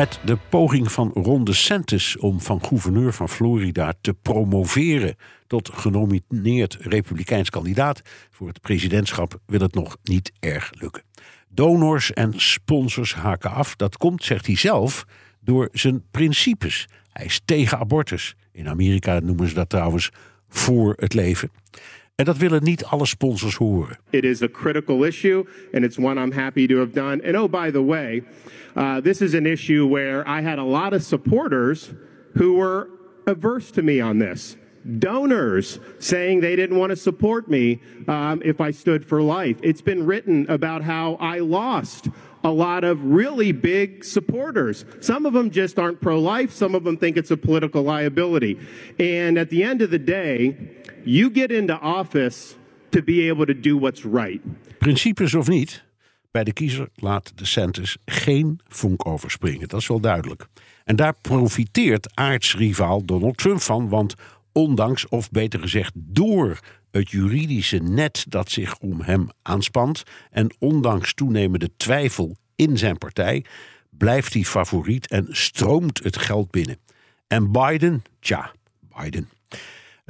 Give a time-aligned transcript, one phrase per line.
[0.00, 6.74] Met de poging van Ron DeSantis om van gouverneur van Florida te promoveren tot genomineerd
[6.74, 11.02] republikeins kandidaat voor het presidentschap wil het nog niet erg lukken.
[11.48, 13.76] Donors en sponsors haken af.
[13.76, 15.04] Dat komt, zegt hij zelf,
[15.40, 16.88] door zijn principes.
[17.12, 18.34] Hij is tegen abortus.
[18.52, 20.10] In Amerika noemen ze dat trouwens
[20.48, 21.50] voor het leven.
[22.20, 23.98] En dat willen niet alle sponsors horen.
[24.10, 27.22] It is a critical issue, and it's one I'm happy to have done.
[27.24, 28.22] And oh, by the way,
[28.76, 31.94] uh, this is an issue where I had a lot of supporters
[32.34, 32.88] who were
[33.26, 34.56] averse to me on this.
[34.98, 39.56] Donors saying they didn't want to support me um, if I stood for life.
[39.62, 42.08] It's been written about how I lost
[42.42, 44.84] a lot of really big supporters.
[45.00, 48.58] Some of them just aren't pro life, some of them think it's a political liability.
[48.98, 50.56] And at the end of the day,
[51.04, 52.54] you get into office
[52.88, 54.40] to be able to do what's right.
[54.78, 55.84] Principes of niet,
[56.30, 59.68] bij de kiezer laat de Santis geen vonk overspringen.
[59.68, 60.46] Dat is wel duidelijk.
[60.84, 64.14] En daar profiteert aardsrivaal Donald Trump van, want
[64.52, 66.58] ondanks, of beter gezegd door
[66.90, 73.44] het juridische net dat zich om hem aanspant en ondanks toenemende twijfel in zijn partij,
[73.90, 76.78] blijft hij favoriet en stroomt het geld binnen.
[77.26, 78.52] En Biden, tja,
[78.98, 79.28] Biden.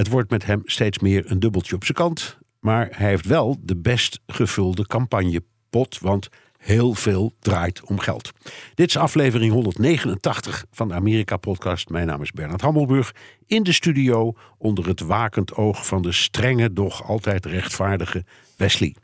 [0.00, 3.56] Het wordt met hem steeds meer een dubbeltje op zijn kant, maar hij heeft wel
[3.62, 8.30] de best gevulde campagnepot, want heel veel draait om geld.
[8.74, 11.89] Dit is aflevering 189 van de Amerika-podcast.
[11.89, 13.14] Mijn naam is Bernard Hammelburg.
[13.46, 18.24] In de studio onder het wakend oog van de strenge, doch altijd rechtvaardige
[18.56, 18.94] Wesley.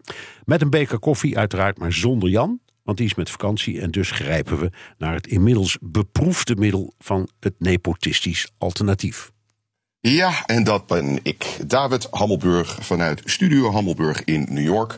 [0.44, 2.60] Met een beker koffie uiteraard, maar zonder Jan.
[2.82, 7.28] Want die is met vakantie en dus grijpen we naar het inmiddels beproefde middel van
[7.40, 9.34] het nepotistisch alternatief.
[10.08, 14.96] Ja, en dat ben ik, David Hammelburg, vanuit Studio Hammelburg in New York.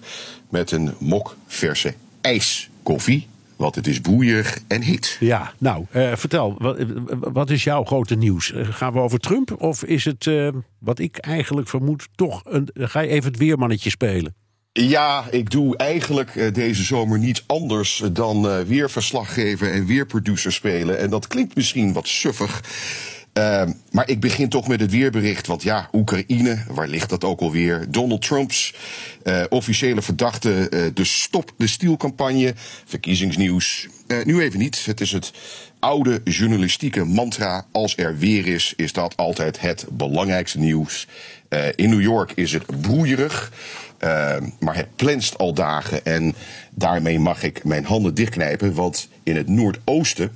[0.51, 3.27] Met een mok verse ijskoffie.
[3.57, 5.17] Want het is broeierig en heet.
[5.21, 6.77] Ja, nou, uh, vertel, wat,
[7.21, 8.53] wat, is jouw grote nieuws?
[8.53, 10.49] Uh, gaan we over Trump of is het, uh,
[10.79, 14.35] wat ik eigenlijk vermoed, toch een, ga je even het weermannetje spelen?
[14.73, 20.99] Ja, ik doe eigenlijk deze zomer niet anders dan weerverslag geven en weerproducer spelen.
[20.99, 22.63] En dat klinkt misschien wat suffig.
[23.39, 25.47] Uh, maar ik begin toch met het weerbericht.
[25.47, 27.87] Want ja, Oekraïne, waar ligt dat ook alweer?
[27.89, 28.75] Donald Trumps
[29.25, 32.55] uh, officiële verdachte, uh, de Stop de Stiel-campagne,
[32.85, 33.89] verkiezingsnieuws.
[34.25, 34.85] nu even niet.
[34.85, 35.33] Het is het
[35.79, 37.67] oude journalistieke mantra.
[37.73, 41.07] Als er weer is, is dat altijd het belangrijkste nieuws.
[41.75, 43.53] in New York is het broeierig.
[44.61, 46.05] maar het plenst al dagen.
[46.05, 46.35] En
[46.71, 48.75] daarmee mag ik mijn handen dichtknijpen.
[48.75, 50.33] Want in het noordoosten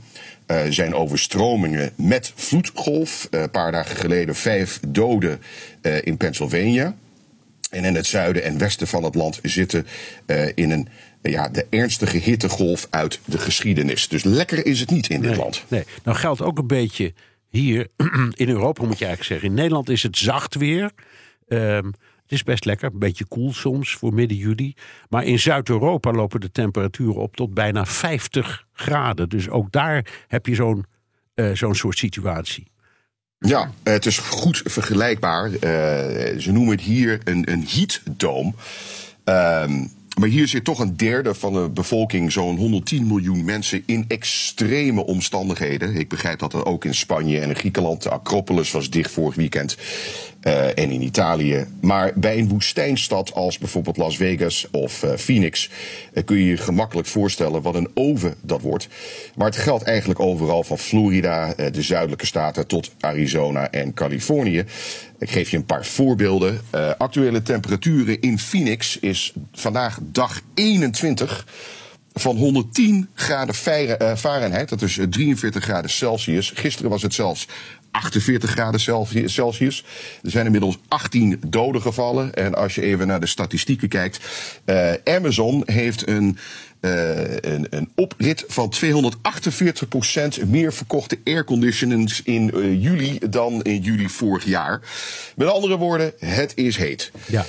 [0.46, 3.28] uh, zijn overstromingen met vloedgolf.
[3.30, 5.40] Uh, een paar dagen geleden vijf doden
[5.82, 6.96] uh, in Pennsylvania.
[7.70, 9.86] En in het zuiden en westen van het land zitten
[10.54, 10.88] in een,
[11.22, 14.08] ja, de ernstige hittegolf uit de geschiedenis.
[14.08, 15.64] Dus lekker is het niet in dit nee, land.
[15.68, 17.12] Nee, nou geldt ook een beetje
[17.48, 17.88] hier
[18.34, 19.48] in Europa, moet je eigenlijk zeggen.
[19.48, 20.90] In Nederland is het zacht weer.
[21.48, 21.92] Um,
[22.32, 24.74] het is best lekker, een beetje koel soms voor midden juli.
[25.08, 29.28] Maar in Zuid-Europa lopen de temperaturen op tot bijna 50 graden.
[29.28, 30.84] Dus ook daar heb je zo'n
[31.34, 32.66] uh, zo'n soort situatie.
[33.38, 35.50] Ja, het is goed vergelijkbaar.
[35.50, 35.58] Uh,
[36.38, 38.52] ze noemen het hier een, een heatdome.
[39.24, 44.04] Um, maar hier zit toch een derde van de bevolking, zo'n 110 miljoen mensen, in
[44.08, 45.94] extreme omstandigheden.
[45.94, 48.02] Ik begrijp dat er ook in Spanje en in Griekenland.
[48.02, 49.76] De Acropolis was dicht vorig weekend.
[50.42, 51.66] Uh, en in Italië.
[51.80, 55.70] Maar bij een woestijnstad als bijvoorbeeld Las Vegas of uh, Phoenix
[56.12, 58.88] uh, kun je je gemakkelijk voorstellen wat een oven dat wordt.
[59.34, 64.64] Maar het geldt eigenlijk overal van Florida, de zuidelijke staten, tot Arizona en Californië.
[65.18, 66.60] Ik geef je een paar voorbeelden.
[66.98, 71.46] actuele temperaturen in Phoenix is vandaag dag 21
[72.12, 73.54] van 110 graden
[74.16, 76.50] Fahrenheit, dat is 43 graden Celsius.
[76.54, 77.46] Gisteren was het zelfs
[77.92, 78.80] 48 graden
[79.30, 79.84] Celsius.
[80.22, 82.34] Er zijn inmiddels 18 doden gevallen.
[82.34, 84.20] En als je even naar de statistieken kijkt.
[84.66, 86.38] Uh, Amazon heeft een
[86.80, 88.72] uh, een, een, oprit van
[90.44, 94.80] 248% meer verkochte airconditionings in uh, juli dan in juli vorig jaar.
[95.36, 97.10] Met andere woorden, het is heet.
[97.26, 97.44] Ja.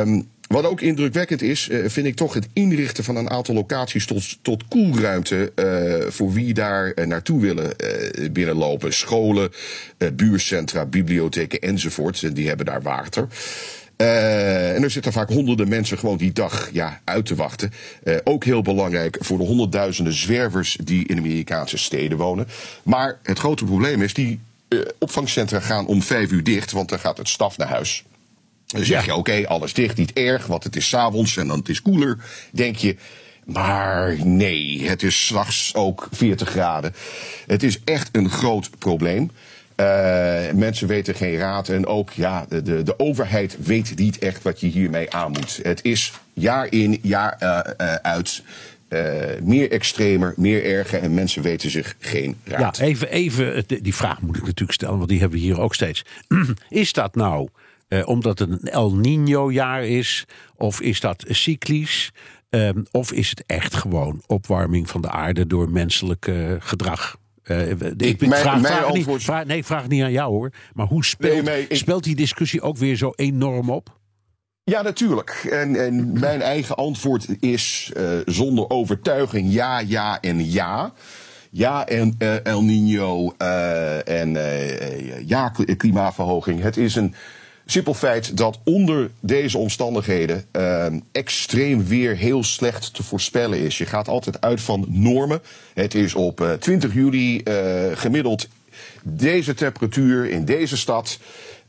[0.00, 4.06] Um, wat ook indrukwekkend is, uh, vind ik toch het inrichten van een aantal locaties
[4.42, 5.52] tot, koelruimte.
[5.54, 7.76] Uh, voor wie daar uh, naartoe willen
[8.32, 8.92] binnenlopen.
[8.92, 9.50] Scholen,
[10.12, 12.22] buurcentra, bibliotheken enzovoort.
[12.22, 13.26] En die hebben daar water.
[13.96, 17.72] En er zitten vaak honderden mensen gewoon die dag ja, uit te wachten.
[18.24, 22.46] Ook heel belangrijk voor de honderdduizenden zwervers die in Amerikaanse steden wonen.
[22.82, 24.40] Maar het grote probleem is, die
[24.98, 28.04] opvangcentra gaan om vijf uur dicht, want dan gaat het staf naar huis.
[28.70, 31.58] Dan zeg je, oké, okay, alles dicht, niet erg, want het is s'avonds en dan
[31.58, 32.18] het is koeler.
[32.52, 32.96] Denk je,
[33.44, 36.94] maar nee, het is s'nachts ook 40 graden.
[37.46, 39.30] Het is echt een groot probleem.
[39.76, 44.42] Uh, mensen weten geen raad en ook ja, de, de, de, overheid weet niet echt
[44.42, 45.60] wat je hiermee aan moet.
[45.62, 48.42] Het is jaar in, jaar uh, uh, uit.
[49.42, 52.76] meer extremer, meer erger en mensen weten zich geen raad.
[52.76, 55.74] Ja, even, even die vraag moet ik natuurlijk stellen, want die hebben we hier ook
[55.74, 56.04] steeds.
[56.68, 57.48] Is dat nou
[58.04, 60.24] omdat het een El Nino-jaar is,
[60.56, 62.12] of is dat cyclisch,
[62.50, 67.18] um, of is het echt gewoon opwarming van de aarde door menselijk gedrag?
[67.44, 69.16] Uh, ik, ik mijn, vraag, mijn vraag antwoord...
[69.16, 70.52] niet, vraag, nee, vraag niet aan jou hoor.
[70.72, 71.76] Maar hoe speelt, nee, ik...
[71.76, 73.98] speelt die discussie ook weer zo enorm op?
[74.64, 75.48] Ja, natuurlijk.
[75.50, 80.92] En, en mijn eigen antwoord is uh, zonder overtuiging ja, ja en ja.
[81.50, 83.34] Ja, en El Nino
[84.04, 84.32] en
[85.26, 86.62] ja, klimaatverhoging.
[86.62, 87.14] Het is een
[87.70, 93.78] Simpel feit dat onder deze omstandigheden uh, extreem weer heel slecht te voorspellen is.
[93.78, 95.40] Je gaat altijd uit van normen.
[95.74, 97.54] Het is op uh, 20 juli uh,
[97.94, 98.48] gemiddeld
[99.02, 101.18] deze temperatuur in deze stad.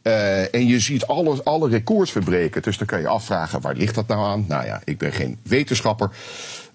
[0.03, 2.61] Uh, en je ziet alles, alle records verbreken.
[2.61, 4.45] Dus dan kan je afvragen, waar ligt dat nou aan?
[4.47, 6.09] Nou ja, ik ben geen wetenschapper.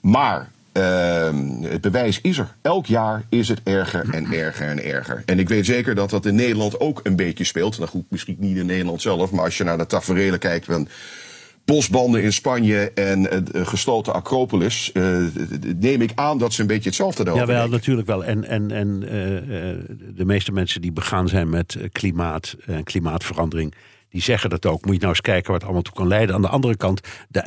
[0.00, 2.54] Maar uh, het bewijs is er.
[2.62, 5.22] Elk jaar is het erger en erger en erger.
[5.26, 7.78] En ik weet zeker dat dat in Nederland ook een beetje speelt.
[7.78, 10.88] Nou goed, misschien niet in Nederland zelf, maar als je naar de tafereelen kijkt van
[11.64, 15.26] bosbanden in Spanje en uh, gesloten Acropolis, uh,
[15.76, 17.34] neem ik aan dat ze een beetje hetzelfde doen.
[17.34, 18.24] Ja, wel, natuurlijk wel.
[18.24, 19.10] En, en, en uh,
[20.14, 23.74] de meeste mensen die begaan zijn met klimaat en klimaatverandering
[24.08, 24.84] die zeggen dat ook.
[24.84, 26.34] Moet je nou eens kijken wat allemaal toe kan leiden.
[26.34, 27.00] Aan de andere kant,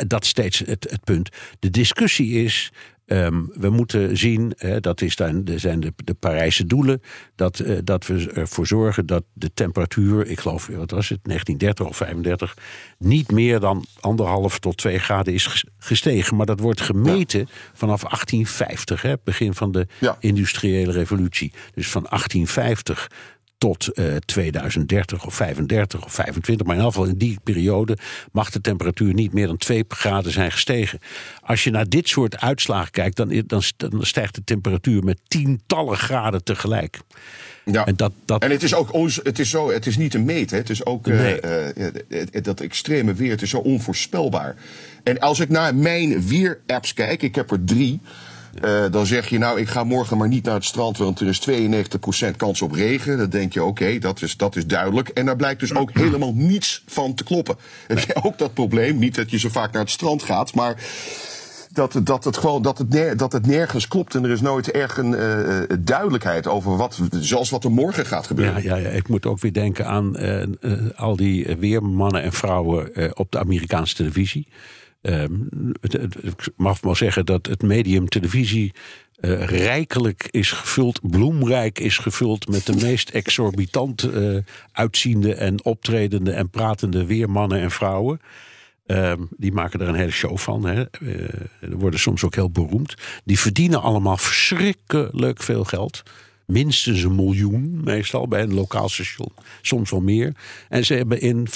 [0.07, 1.29] dat is steeds het, het punt.
[1.59, 2.71] De discussie is.
[3.11, 7.01] Um, we moeten zien, hè, dat is dan, zijn de, de Parijse doelen,
[7.35, 11.85] dat, uh, dat we ervoor zorgen dat de temperatuur, ik geloof, wat was het, 1930
[11.85, 12.57] of 35,
[12.97, 16.37] niet meer dan anderhalf tot twee graden is gestegen.
[16.37, 17.45] Maar dat wordt gemeten ja.
[17.73, 20.17] vanaf 1850, hè, begin van de ja.
[20.19, 21.51] industriële revolutie.
[21.73, 23.07] Dus van 1850
[23.59, 26.65] tot uh, 2030 of 35 of 25.
[26.65, 27.97] Maar in ieder geval in die periode
[28.31, 30.99] mag de temperatuur niet meer dan 2 graden zijn gestegen.
[31.41, 35.97] Als je naar dit soort uitslagen kijkt, dan, dan, dan stijgt de temperatuur met tientallen
[35.97, 36.99] graden tegelijk.
[37.65, 37.85] Ja.
[37.85, 38.43] En, dat, dat...
[38.43, 40.57] en het is ook het is zo, het is niet te meten.
[40.57, 41.41] Het is ook nee.
[41.41, 41.67] uh,
[42.07, 44.55] uh, dat extreme weer, het is zo onvoorspelbaar.
[45.03, 47.99] En als ik naar mijn weer-apps kijk, ik heb er drie.
[48.65, 51.27] Uh, dan zeg je, nou, ik ga morgen maar niet naar het strand, want er
[51.27, 51.49] is
[52.31, 53.17] 92% kans op regen.
[53.17, 55.09] Dan denk je, oké, okay, dat, is, dat is duidelijk.
[55.09, 57.55] En daar blijkt dus ook helemaal niets van te kloppen.
[57.87, 58.97] Heb je ook dat probleem?
[58.97, 60.75] Niet dat je zo vaak naar het strand gaat, maar
[61.73, 64.97] dat, dat, het gewoon, dat, het dat het nergens klopt en er is nooit erg
[64.97, 68.63] een uh, duidelijkheid over wat, zoals wat er morgen gaat gebeuren.
[68.63, 72.33] Ja, ja, ja ik moet ook weer denken aan uh, uh, al die weermannen en
[72.33, 74.47] vrouwen op de Amerikaanse televisie.
[75.01, 78.73] Het, ik mag wel zeggen dat het medium televisie
[79.19, 84.37] uh, rijkelijk is gevuld, bloemrijk is gevuld met de meest exorbitant uh,
[84.71, 88.19] uitziende en optredende en pratende weermannen en vrouwen.
[88.85, 90.65] Um, die maken er een hele show van.
[90.65, 90.83] Hè.
[90.99, 91.27] Uh,
[91.69, 92.95] worden soms ook heel beroemd.
[93.23, 96.03] Die verdienen allemaal verschrikkelijk veel geld.
[96.45, 99.31] Minstens een miljoen, meestal bij een lokaal station.
[99.61, 100.35] Soms wel meer.
[100.69, 101.51] En ze hebben in 75%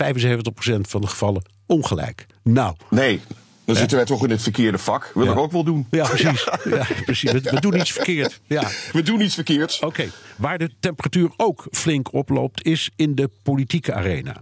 [0.82, 2.26] van de gevallen ongelijk.
[2.44, 2.76] Nou.
[2.90, 3.22] Nee.
[3.66, 5.12] Dan zitten wij toch in het verkeerde vak.
[5.14, 5.32] Wil ja.
[5.32, 5.88] ik ook wel doen.
[5.92, 6.48] Ja, precies.
[6.64, 6.88] Ja.
[7.06, 7.32] precies.
[7.32, 8.40] We, we, doen iets verkeerd.
[8.48, 8.70] Ja.
[8.92, 9.76] We doen iets verkeerds.
[9.76, 9.86] Oké.
[9.86, 10.10] Okay.
[10.36, 14.42] Waar de temperatuur ook flink oploopt, is in de politieke arena.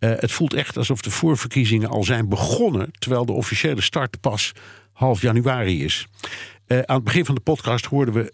[0.00, 4.52] Uh, het voelt echt alsof de voorverkiezingen al zijn begonnen, terwijl de officiële start pas
[4.92, 6.06] half januari is.
[6.66, 8.32] Uh, aan het begin van de podcast hoorden we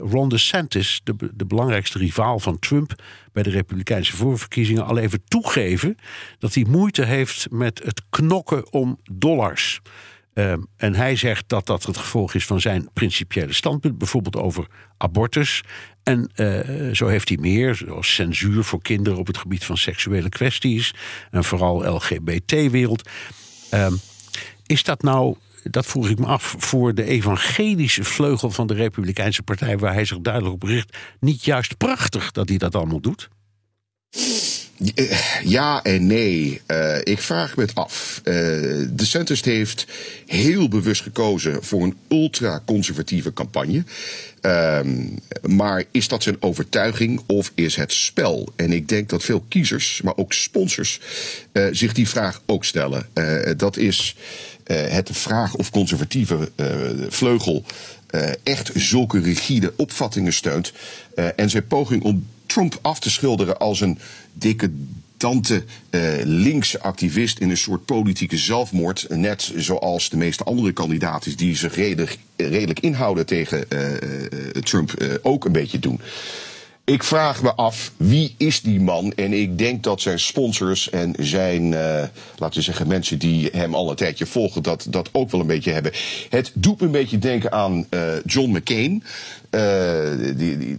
[0.00, 3.02] uh, Ron DeSantis, de, de belangrijkste rivaal van Trump
[3.32, 5.96] bij de Republikeinse voorverkiezingen, al even toegeven
[6.38, 9.80] dat hij moeite heeft met het knokken om dollars.
[10.34, 14.66] Ehm, en hij zegt dat dat het gevolg is van zijn principiële standpunt, bijvoorbeeld over
[14.96, 15.62] abortus.
[16.02, 20.28] En eh, zo heeft hij meer, zoals censuur voor kinderen op het gebied van seksuele
[20.28, 20.94] kwesties
[21.30, 23.08] en vooral LGBT-wereld.
[23.70, 23.94] Ehm,
[24.66, 29.42] is dat nou, dat vroeg ik me af, voor de evangelische vleugel van de Republikeinse
[29.42, 33.28] Partij, waar hij zich duidelijk op richt, niet juist prachtig dat hij dat allemaal doet?
[35.44, 36.60] Ja en nee.
[36.66, 38.20] Uh, ik vraag me het af.
[38.24, 38.34] Uh,
[38.92, 39.86] de centrist heeft
[40.26, 43.84] heel bewust gekozen voor een ultra-conservatieve campagne.
[44.42, 44.80] Uh,
[45.42, 48.52] maar is dat zijn overtuiging of is het spel?
[48.56, 51.00] En ik denk dat veel kiezers, maar ook sponsors,
[51.52, 53.08] uh, zich die vraag ook stellen.
[53.56, 54.16] dat is
[54.74, 56.50] het vraag of conservatieve
[57.08, 57.64] vleugel
[58.42, 60.72] echt zulke rigide opvattingen steunt.
[61.36, 63.98] en zijn poging om Trump af te schilderen als een
[64.32, 69.06] decadante uh, linkse activist in een soort politieke zelfmoord.
[69.08, 73.64] Net zoals de meeste andere kandidaten die zich redelijk, inhouden tegen
[74.62, 76.00] Trump ook een beetje doen.
[76.90, 79.12] Ik vraag me af, wie is die man?
[79.12, 82.02] En ik denk dat zijn sponsors en zijn, uh,
[82.36, 85.46] laten we zeggen, mensen die hem al een tijdje volgen, dat, dat ook wel een
[85.46, 85.92] beetje hebben.
[86.28, 89.04] Het doet me een beetje denken aan uh, John McCain.
[89.50, 90.76] Uh, die, die,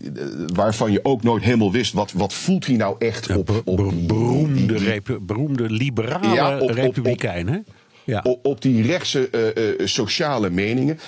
[0.53, 3.61] waarvan je ook nooit helemaal wist, wat, wat voelt hij nou echt ja, op...
[3.65, 7.57] op die, beroemde, beroemde liberale ja, op, republikein, hè?
[8.03, 8.19] Ja.
[8.23, 9.29] Op, op die rechtse
[9.83, 10.99] sociale meningen.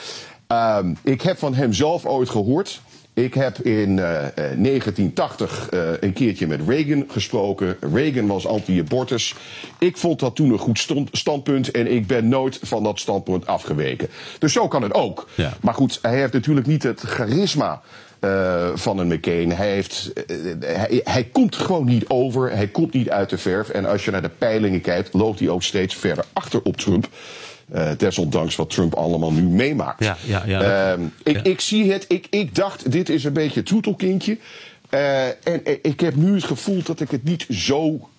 [0.47, 2.81] Ehm, ik heb van hem zelf ooit gehoord...
[3.13, 7.77] Ik heb in uh, 1980 uh, een keertje met Reagan gesproken.
[7.93, 9.35] Reagan was anti-abortus.
[9.79, 14.09] Ik vond dat toen een goed standpunt en ik ben nooit van dat standpunt afgeweken.
[14.39, 15.27] Dus zo kan het ook.
[15.35, 15.53] Ja.
[15.61, 17.81] Maar goed, hij heeft natuurlijk niet het charisma
[18.21, 19.51] uh, van een McCain.
[19.51, 22.51] Hij, heeft, uh, hij, hij, komt gewoon niet over.
[22.51, 23.69] Hij komt niet uit de verf.
[23.69, 27.07] En als je naar de peilingen kijkt, loopt hij ook steeds verder achter op Trump.
[27.73, 30.03] Uh, desondanks wat Trump allemaal nu meemaakt.
[30.03, 33.63] Ja, ja, ja, uh, ik, ik zie het, ik, ik dacht, dit is een beetje
[33.63, 34.37] troetelkindje.
[34.89, 38.09] Uh, en ik heb nu het gevoel dat ik het niet zo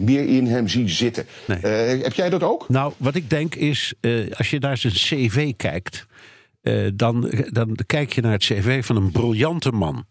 [0.00, 1.26] meer in hem zie zitten.
[1.44, 1.58] Nee.
[2.02, 2.68] heb jij dat ook?
[2.68, 3.94] Nou, wat ik denk is,
[4.36, 6.06] als je naar zijn cv kijkt...
[6.94, 10.04] dan, dan kijk je naar het cv van een briljante man.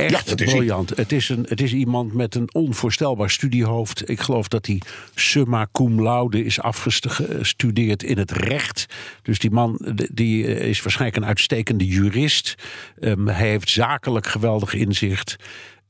[0.00, 0.96] Echt ja, briljant.
[0.96, 4.08] Het is, een, het is iemand met een onvoorstelbaar studiehoofd.
[4.08, 4.80] Ik geloof dat hij
[5.14, 8.86] summa cum laude is afgestudeerd in het recht.
[9.22, 12.54] Dus die man die is waarschijnlijk een uitstekende jurist.
[13.00, 15.36] Um, hij heeft zakelijk geweldig inzicht.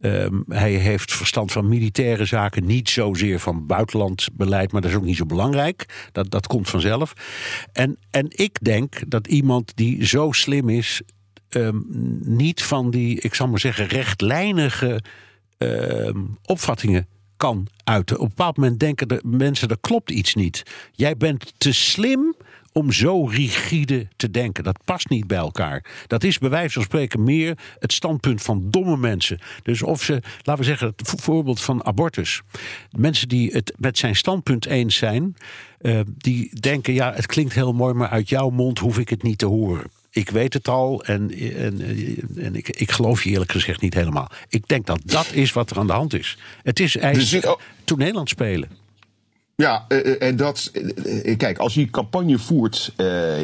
[0.00, 5.04] Um, hij heeft verstand van militaire zaken, niet zozeer van buitenlandbeleid, maar dat is ook
[5.04, 6.08] niet zo belangrijk.
[6.12, 7.12] Dat, dat komt vanzelf.
[7.72, 11.02] En, en ik denk dat iemand die zo slim is,
[11.50, 11.86] Um,
[12.24, 15.02] niet van die, ik zal maar zeggen, rechtlijnige
[15.58, 18.16] um, opvattingen kan uiten.
[18.16, 20.62] Op een bepaald moment denken de mensen, er klopt iets niet.
[20.92, 22.34] Jij bent te slim
[22.72, 24.64] om zo rigide te denken.
[24.64, 25.84] Dat past niet bij elkaar.
[26.06, 29.38] Dat is bij wijze van spreken meer het standpunt van domme mensen.
[29.62, 32.42] Dus of ze, laten we zeggen, het voorbeeld van abortus.
[32.90, 35.36] Mensen die het met zijn standpunt eens zijn,
[35.80, 39.22] uh, die denken, ja, het klinkt heel mooi, maar uit jouw mond hoef ik het
[39.22, 41.80] niet te horen ik weet het al en, en,
[42.36, 44.30] en ik, ik geloof je eerlijk gezegd niet helemaal.
[44.48, 46.38] Ik denk dat dat is wat er aan de hand is.
[46.62, 47.60] Het is eigenlijk dus, oh.
[47.84, 48.68] toen Nederland spelen.
[49.60, 50.70] Ja, uh, en dat.
[50.72, 52.92] Uh, kijk, als je campagne voert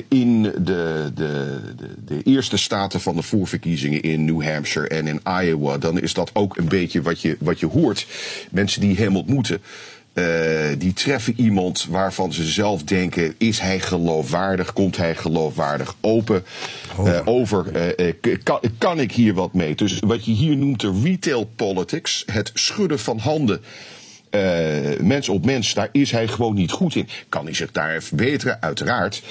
[0.08, 0.52] in de,
[1.14, 6.00] de, de, de, eerste staten van de voorverkiezingen in New Hampshire en in Iowa, dan
[6.00, 8.06] is dat ook een beetje wat je, wat je hoort.
[8.50, 9.62] Mensen die hem ontmoeten.
[10.18, 10.24] Uh,
[10.78, 14.72] die treffen iemand waarvan ze zelf denken: is hij geloofwaardig?
[14.72, 16.44] Komt hij geloofwaardig open
[17.00, 17.96] uh, over?
[17.98, 19.74] Uh, kan, kan ik hier wat mee?
[19.74, 23.60] Dus wat je hier noemt de retail politics, het schudden van handen.
[25.00, 27.08] mens op mens, daar is hij gewoon niet goed in.
[27.28, 28.62] Kan hij zich daar verbeteren?
[28.62, 29.22] Uiteraard.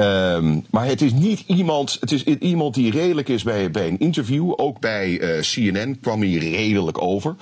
[0.00, 3.98] Um, maar het is niet iemand, het is iemand die redelijk is bij, bij een
[3.98, 4.52] interview.
[4.56, 7.34] Ook bij uh, CNN kwam hij redelijk over.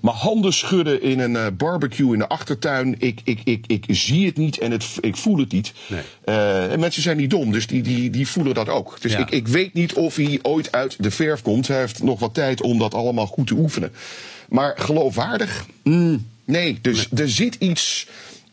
[0.00, 4.26] Maar handen schudden in een uh, barbecue in de achtertuin, ik, ik, ik, ik zie
[4.26, 5.72] het niet en het, ik voel het niet.
[5.86, 6.00] Nee.
[6.24, 9.00] Uh, en mensen zijn niet dom, dus die, die, die voelen dat ook.
[9.00, 9.18] Dus Ja.
[9.18, 11.68] ik, ik weet niet of hij ooit uit de verf komt.
[11.68, 13.92] Hij heeft nog wat tijd om dat allemaal goed te oefenen.
[14.48, 15.66] Maar geloofwaardig?
[15.82, 18.06] Mm, nee, dus er zit iets.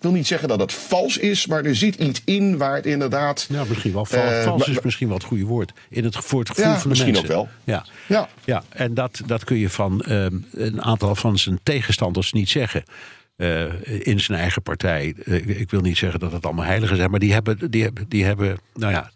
[0.05, 2.85] Ik wil niet zeggen dat het vals is, maar er zit iets in waar het
[2.85, 3.47] inderdaad.
[3.49, 4.31] Ja, misschien wel vals.
[4.31, 5.71] Eh, vals is misschien wel het goede woord.
[5.89, 7.29] In het, voor het gevoel Ja, van de misschien mensen.
[7.35, 7.75] ook wel.
[7.75, 8.29] Ja, Ja.
[8.43, 12.83] ja en dat, dat kun je van ehm, een aantal van zijn tegenstanders niet zeggen.
[13.35, 15.15] Eh, in zijn eigen partij.
[15.25, 18.05] Eh, ik wil niet zeggen dat het allemaal heiligen zijn, maar die hebben, die hebben,
[18.07, 19.11] die hebben nou ja,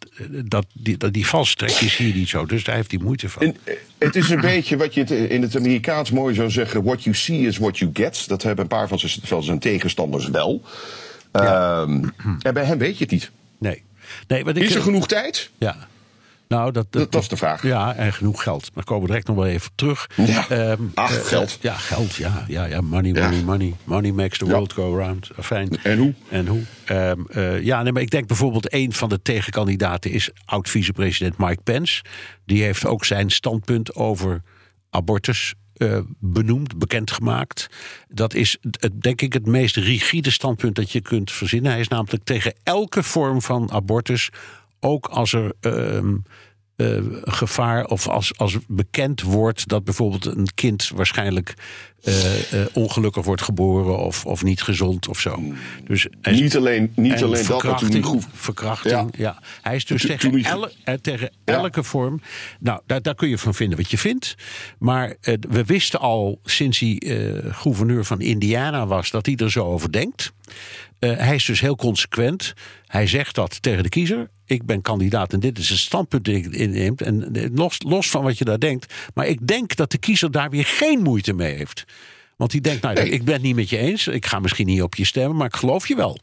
[0.45, 2.45] dat, die, dat, die valstrekjes zie je niet zo.
[2.45, 3.41] Dus daar heeft hij moeite van.
[3.41, 7.15] Eh, het is een beetje wat je in het Amerikaans mooi zou zeggen: what you
[7.15, 8.27] see is what you get.
[8.27, 10.61] Dat hebben een paar van zijn, van zijn tegenstanders wel.
[11.33, 11.81] Ja.
[11.81, 12.03] Ehm,
[12.41, 13.31] en bij hem weet je het niet.
[13.57, 13.83] nee.
[14.27, 15.49] nee wat ik, Is er genoeg tijd?
[15.57, 15.87] Ja.
[16.49, 17.63] Nou, dat, Dat, de vraag.
[17.63, 18.69] Ja, en genoeg geld.
[18.73, 20.09] Daar komen we direct nog wel even terug.
[20.15, 20.49] Ja.
[20.49, 21.57] Ehm, Ach, eh, geld.
[21.61, 22.15] ja, geld.
[22.15, 22.81] Ja, ja, ja.
[22.81, 23.23] Money, Ja.
[23.29, 23.73] money, money.
[23.83, 24.51] Money makes the Ja.
[24.51, 25.29] world go round.
[25.41, 25.77] Fijn.
[25.83, 26.13] En hoe?
[26.29, 26.61] En hoe?
[26.85, 31.61] Ehm, eh, ja, nee, maar ik denk bijvoorbeeld een van de tegenkandidaten is oud-vicepresident Mike
[31.63, 32.03] Pence.
[32.45, 34.41] Die heeft ook zijn standpunt over
[34.89, 37.67] abortus eh, benoemd, bekendgemaakt.
[38.07, 41.71] Dat is het, denk ik het meest rigide standpunt dat je kunt verzinnen.
[41.71, 44.29] Hij is namelijk tegen elke vorm van abortus,
[44.79, 46.15] ook als er ehm,
[46.75, 51.53] eh, gevaar of als, als bekend wordt dat bijvoorbeeld een kind waarschijnlijk
[52.03, 55.43] eh, eh, ongelukkig wordt geboren of, of niet gezond of zo.
[55.83, 59.07] Dus Niet alleen, niet en alleen dat, maar toen die verkrachting, ja.
[59.17, 59.41] Ja.
[59.61, 60.43] Hij is dus tegen,
[60.83, 61.53] eh, tegen Ja.
[61.53, 62.21] elke vorm.
[62.59, 64.35] Nou, daar, daar kun je van vinden wat je vindt.
[64.77, 69.51] Maar eh, we wisten al sinds hij eh, gouverneur van Indiana was dat hij er
[69.51, 70.31] zo over denkt.
[70.99, 72.53] Hij is dus heel consequent.
[72.85, 74.29] Hij zegt dat tegen de kiezer.
[74.49, 76.93] Ik ben kandidaat en dit is het standpunt dat ik inneem.
[76.97, 78.93] En eh, los, los van wat je daar denkt.
[79.13, 81.83] Maar ik denk dat de kiezer daar weer geen moeite mee heeft.
[82.35, 83.09] Want die denkt, nou, Nee.
[83.09, 84.07] ik ben het niet met je eens.
[84.07, 86.19] Ik ga misschien niet op je stemmen, maar ik geloof je wel.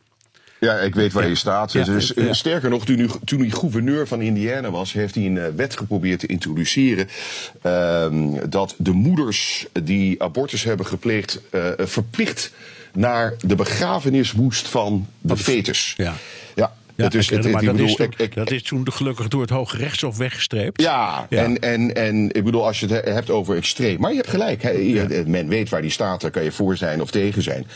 [0.60, 1.28] Ja, ik weet waar Ja.
[1.28, 1.72] je staat.
[1.72, 2.32] Ja, dus, ja.
[2.32, 5.76] Sterker nog, toen hij, toen hij gouverneur van Indiana was, heeft hij een eh, wet
[5.76, 7.08] geprobeerd te introduceren.
[7.62, 12.52] ehm, dat de moeders die abortus hebben gepleegd, eh, verplicht
[12.92, 15.94] naar de begrafenis moest van de fetus.
[15.96, 16.14] Ja.
[16.54, 18.62] Ja, Ja, het is, het, maar ik dat, bedoel, is toen, ik- ik- dat is
[18.62, 20.82] toen gelukkig door het Hoge Rechtshof weggestreept.
[20.82, 21.42] Ja, Ja.
[21.44, 24.00] En, en, en ik bedoel, als je het he- hebt over extreem.
[24.00, 24.62] Maar je hebt gelijk.
[24.62, 27.66] je- Men weet waar die staat, daar kan je voor zijn of tegen zijn.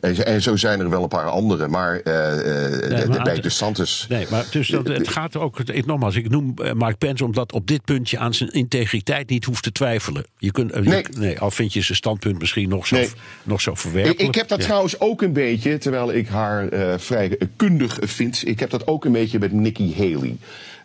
[0.00, 1.68] En, en zo zijn er wel een paar andere.
[1.68, 4.06] Maar, eh, eh, maar bij het- de Santos.
[4.08, 5.58] Nee, maar dus dat, het gaat ook.
[5.60, 9.44] Ik, nogmaals, ik noem eh, Mark Pence omdat op dit puntje aan zijn integriteit niet
[9.44, 10.24] hoeft te twijfelen.
[10.38, 11.04] Je kunt, eh, je- Nee.
[11.18, 13.08] nee, al vind je zijn standpunt misschien nog zo, Nee.
[13.42, 14.64] nog zo Ik, ik heb dat Ja.
[14.64, 18.46] trouwens ook een beetje, terwijl ik haar eh, vrij kundig vind.
[18.46, 20.36] Ik heb dat ook een beetje met Nikki Haley.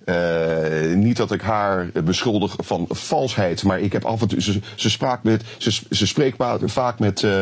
[0.05, 4.41] Eh, niet dat ik haar beschuldig van valsheid, maar ik heb af en toe.
[4.41, 4.89] Ze, ze,
[5.23, 5.71] met, ze,
[6.07, 7.41] spreekt va- vaak met eh,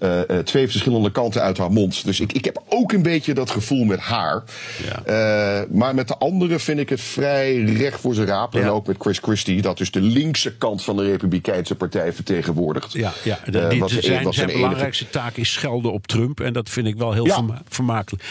[0.00, 2.04] eh, eh, twee verschillende kanten uit haar mond.
[2.04, 4.42] Dus ik, ik heb ook een beetje dat gevoel met haar.
[4.84, 5.02] Ja.
[5.04, 8.54] Eh, maar met de anderen vind ik het vrij recht voor zijn raap.
[8.54, 12.92] En ook met Chris Christie, dat dus de linkse kant van de Republikeinse Partij vertegenwoordigt.
[12.92, 16.40] Ja, ja de, die- zijn, enige- belangrijkste taak is schelden op Trump.
[16.40, 17.34] En dat vind ik wel heel Ja.
[17.34, 18.22] verma- vermakelijk.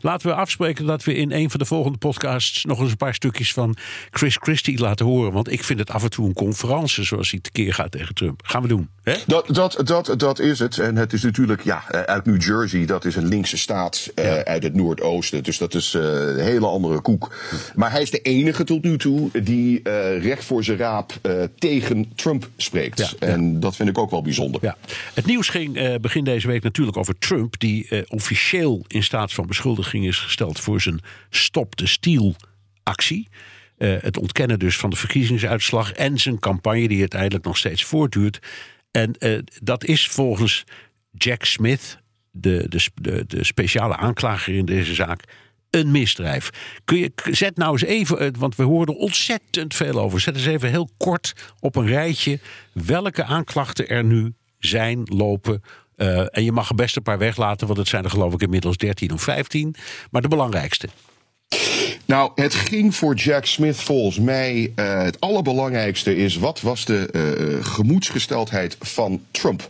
[0.00, 2.64] Laten we afspreken dat we in een van de volgende podcasts...
[2.64, 3.76] nog eens een paar stukjes van
[4.10, 5.32] Chris Christie laten horen.
[5.32, 8.40] Want ik vind het af en toe een conferentie zoals hij tekeer gaat tegen Trump.
[8.44, 8.88] Gaan we doen.
[9.02, 9.14] Hè?
[9.26, 10.77] Dat, dat, dat, dat is het.
[10.78, 12.86] En het is natuurlijk ja, eh, uit New Jersey.
[12.86, 15.42] Dat is een linkse staat eh, uit het Noordoosten.
[15.42, 17.34] Dus dat is eh, een hele andere koek.
[17.74, 21.12] Maar hij is de enige tot nu toe die recht voor zijn raap
[21.58, 22.98] tegen Trump spreekt.
[22.98, 23.26] Ja, ja.
[23.26, 24.60] En dat vind ik ook wel bijzonder.
[24.64, 24.76] Ja.
[25.14, 30.06] Het nieuws ging begin deze week natuurlijk over Trump, die officieel in staat van beschuldiging
[30.06, 32.34] is gesteld voor zijn Stop the Steal
[32.82, 33.28] actie.
[33.78, 38.40] Het ontkennen dus van de verkiezingsuitslag en zijn campagne die uiteindelijk nog steeds voortduurt.
[38.90, 40.64] En eh, dat is volgens
[41.10, 41.98] Jack Smith,
[42.30, 45.22] de, de, de, de speciale aanklager in deze zaak,
[45.70, 46.50] een misdrijf.
[46.84, 50.20] Kun je, zet nou eens even, want we horen er ontzettend veel over.
[50.20, 52.38] Zet eens even heel kort op een rijtje
[52.72, 55.62] welke aanklachten er nu zijn, lopen.
[55.96, 58.42] Eh, en je mag er best een paar weglaten, want het zijn er geloof ik
[58.42, 59.74] inmiddels 13 of 15.
[60.10, 60.88] Maar de belangrijkste.
[62.08, 64.72] Nou, het ging voor Jack Smith volgens mij.
[64.74, 69.68] eh, het allerbelangrijkste is wat was de eh, gemoedsgesteldheid van Trump.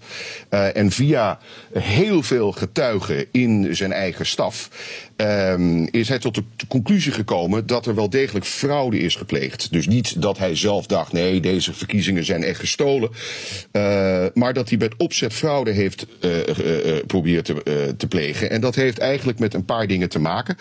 [0.49, 1.39] Eh, en via
[1.73, 4.71] heel veel getuigen in zijn eigen staf.
[5.17, 9.73] ehm, is hij tot de conclusie gekomen dat er wel degelijk fraude is gepleegd.
[9.73, 13.11] Dus niet dat hij zelf dacht: nee, deze verkiezingen zijn echt gestolen.
[14.35, 16.07] maar dat hij met opzet fraude heeft
[17.07, 18.51] proberen te, te plegen.
[18.51, 20.57] En dat heeft eigenlijk met een paar dingen te maken.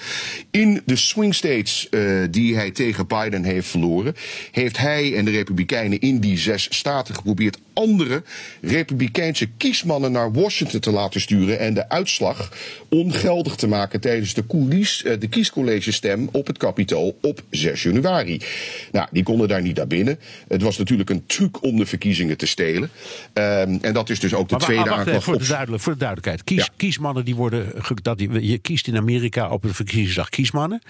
[0.52, 1.36] In de swing
[1.68, 4.16] states eh, die hij tegen Biden heeft verloren,
[4.52, 8.24] heeft hij en de Republikeinen in die zes staten geprobeerd andere
[8.62, 12.52] Republikeinse kiesmannen naar Washington te laten sturen en de uitslag
[12.90, 18.42] ongeldig te maken tijdens de, coulis, eh, de kiescollegestem op het Capitool op 6 januari.
[18.92, 20.20] Nou, die konden daar niet naar binnen.
[20.48, 22.90] Het was natuurlijk een truc om de verkiezingen te stelen.
[23.34, 25.24] Ehm, en dat is dus ook de Maar tweede wacht even, aanklacht.
[25.26, 26.44] voor, op- de duidelijk, voor de duidelijkheid.
[26.44, 26.70] Kies, Ja.
[26.78, 27.72] Kiesmannen die worden.
[28.02, 30.82] Dat je kiest in Amerika op een verkiezingsdag kiesmannen.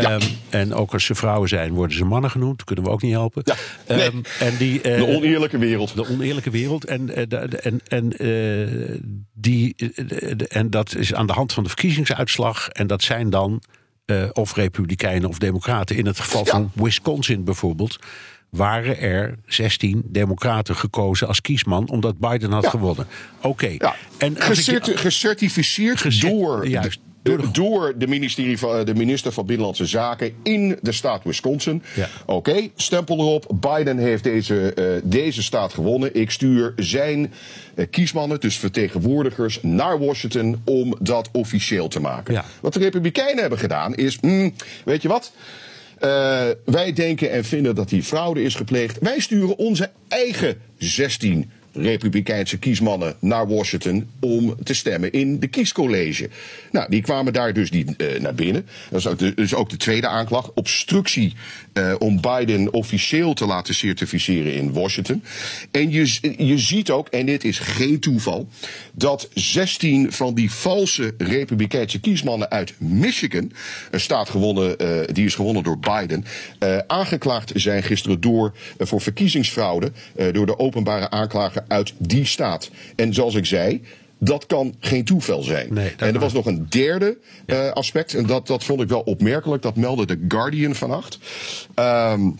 [0.00, 2.64] Ehm, en ook als ze vrouwen zijn, worden ze mannen genoemd.
[2.64, 3.42] Kunnen we ook niet helpen.
[3.44, 3.54] Ja,
[3.96, 4.00] nee.
[4.08, 5.94] Ehm, en die, eh, de oneerlijke wereld.
[5.94, 6.84] de oneerlijke wereld.
[6.84, 8.98] En, eh, en, en, eh,
[9.34, 9.74] die,
[10.48, 12.68] en dat is aan de hand van de verkiezingsuitslag.
[12.68, 13.62] En dat zijn dan
[14.32, 15.96] of Republikeinen of Democraten.
[15.96, 16.50] In het geval Ja.
[16.50, 17.98] van Wisconsin bijvoorbeeld.
[18.50, 22.70] Waren er 16 Democraten gekozen als kiesman omdat Biden had Ja.
[22.70, 23.06] gewonnen.
[23.42, 23.74] Oké.
[23.78, 27.00] Ja, En je- gecertificeerd Gecert- door, juist.
[27.52, 31.82] Door de, ministerie van, de minister van Binnenlandse Zaken in de staat Wisconsin.
[31.94, 32.08] Ja.
[32.26, 33.46] Oké, stempel erop.
[33.60, 36.14] Biden heeft deze, uh, deze staat gewonnen.
[36.14, 37.32] Ik stuur zijn
[37.74, 42.34] uh, kiesmannen, dus vertegenwoordigers, naar Washington om dat officieel te maken.
[42.34, 42.44] Ja.
[42.60, 44.54] Wat de Republikeinen hebben gedaan is, mm,
[44.84, 45.32] weet je wat?
[46.00, 46.08] Uh,
[46.64, 48.98] wij denken en vinden dat die fraude is gepleegd.
[49.00, 56.28] Wij sturen onze eigen 16 Republikeinse kiesmannen naar Washington om te stemmen in de kiescollege.
[56.70, 58.66] Nou, die kwamen daar dus niet uh, naar binnen.
[58.90, 60.50] Dat is ook de, dus ook de tweede aanklacht.
[60.54, 61.34] Obstructie
[61.74, 65.24] uh, om Biden officieel te laten certificeren in Washington.
[65.70, 68.48] En je, je ziet ook, en dit is geen toeval,
[68.92, 73.52] dat 16 van die valse Republikeinse kiesmannen uit Michigan,
[73.90, 76.24] een staat gewonnen, uh, die is gewonnen door Biden,
[76.86, 79.92] aangeklaagd zijn gisteren door voor verkiezingsfraude
[80.32, 82.70] door de openbare aanklager uit die staat.
[82.96, 83.82] En zoals ik zei,
[84.18, 85.74] dat kan geen toeval zijn.
[85.74, 89.00] Nee, en er was nog een derde uh, aspect, en dat, dat vond ik wel
[89.00, 89.62] opmerkelijk.
[89.62, 91.18] Dat meldde de Guardian vannacht.
[91.74, 92.38] Um,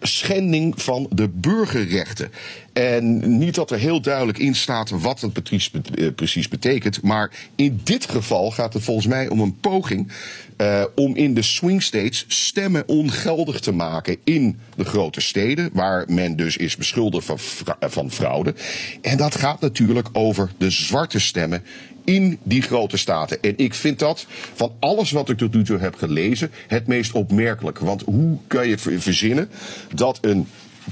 [0.00, 2.30] schending van de burgerrechten.
[2.72, 5.70] En niet dat er heel duidelijk in staat wat het precies,
[6.14, 7.02] precies betekent.
[7.02, 10.12] Maar in dit geval gaat het volgens mij om een poging
[10.60, 15.70] uh, om in de swing states stemmen ongeldig te maken in de grote steden.
[15.72, 17.38] Waar men dus is beschuldigd van,
[17.80, 18.54] van fraude.
[19.02, 21.62] En dat gaat natuurlijk over de zwarte stemmen
[22.04, 23.42] in die grote staten.
[23.42, 27.12] En ik vind dat van alles wat ik tot nu toe heb gelezen het meest
[27.12, 27.78] opmerkelijk.
[27.78, 29.50] Want hoe kan je verzinnen
[29.94, 30.46] dat een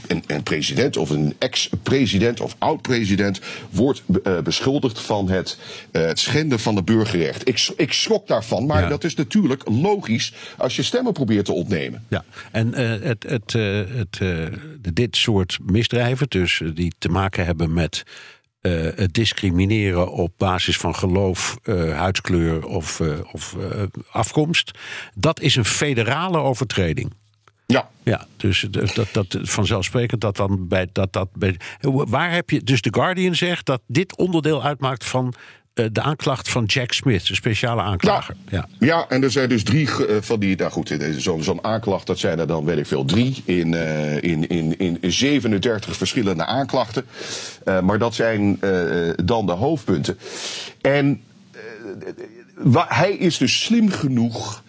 [0.06, 5.58] een, een, president of een ex-president of oud-president wordt uh, beschuldigd van het,
[5.92, 7.48] uh, het, schenden van de burgerrecht.
[7.48, 8.88] Ik, ik schrok daarvan, maar ja.
[8.88, 12.04] dat is natuurlijk logisch als je stemmen probeert te ontnemen.
[12.08, 14.20] Ja, en uh, het, het, het,
[14.94, 18.04] dit soort misdrijven, dus die te maken hebben met
[18.62, 23.56] uh, het discrimineren op basis van geloof, uh, huidskleur of, uh, of
[24.10, 24.70] afkomst.
[25.14, 27.12] Dat is een federale overtreding.
[27.72, 27.88] Ja.
[28.02, 31.56] Ja, dus dat, dat, vanzelfsprekend dat dan bij dat dat bij.
[31.90, 32.62] Waar heb je.
[32.62, 35.34] Dus The Guardian zegt dat dit onderdeel uitmaakt van
[35.92, 38.36] de aanklacht van Jack Smith, de speciale aanklager.
[38.48, 38.86] Ja, ja.
[38.86, 39.88] ja en er zijn dus drie
[40.20, 40.56] van die.
[40.56, 43.42] Nou goed, zo'n zo'n aanklacht, dat zijn er dan, weet ik veel, drie.
[43.44, 47.06] In, uh, in, in, in 37 verschillende aanklachten.
[47.64, 50.18] Uh, maar dat zijn uh, dan de hoofdpunten.
[50.80, 51.22] En
[52.88, 54.62] hij is dus slim genoeg.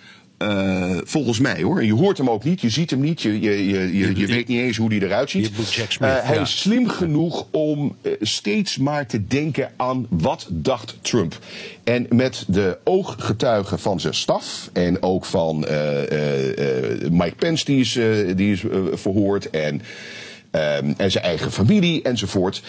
[0.44, 1.80] Uh, volgens mij hoor.
[1.80, 4.26] En je hoort hem ook niet, je ziet hem niet, je, je, je, je, je
[4.26, 5.50] weet niet eens hoe hij eruit ziet.
[5.50, 5.56] Uh,
[6.00, 6.42] hij ja.
[6.42, 11.40] is slim genoeg om uh, steeds maar te denken aan wat dacht Trump.
[11.84, 15.60] En met de ooggetuigen van zijn staf en ook van
[17.12, 18.00] Mike Pence die is,
[18.36, 19.82] die is verhoord en.
[20.52, 22.64] Um, en zijn eigen familie enzovoort.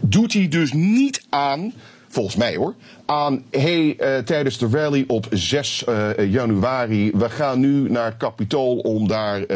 [0.00, 1.72] doet hij dus niet aan
[2.14, 2.74] volgens mij hoor,
[3.06, 8.16] aan hey, uh, tijdens de rally op 6 uh, januari, we gaan nu naar het
[8.16, 9.46] Capitool om daar uh,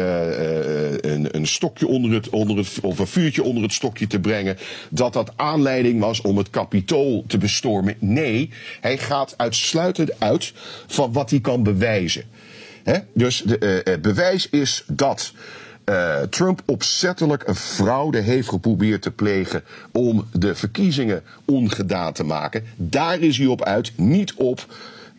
[1.01, 4.57] een, een, stokje onder het, onder het, of een vuurtje onder het stokje te brengen,
[4.89, 7.95] dat dat aanleiding was om het Capitool te bestormen.
[7.99, 8.49] Nee,
[8.81, 10.53] hij gaat uitsluitend uit
[10.87, 12.23] van wat hij kan bewijzen.
[13.13, 15.33] Dus de bewijs is dat.
[15.89, 22.63] Uh, Trump opzettelijk een fraude heeft geprobeerd te plegen om de verkiezingen ongedaan te maken.
[22.75, 24.65] Daar is hij op uit, niet op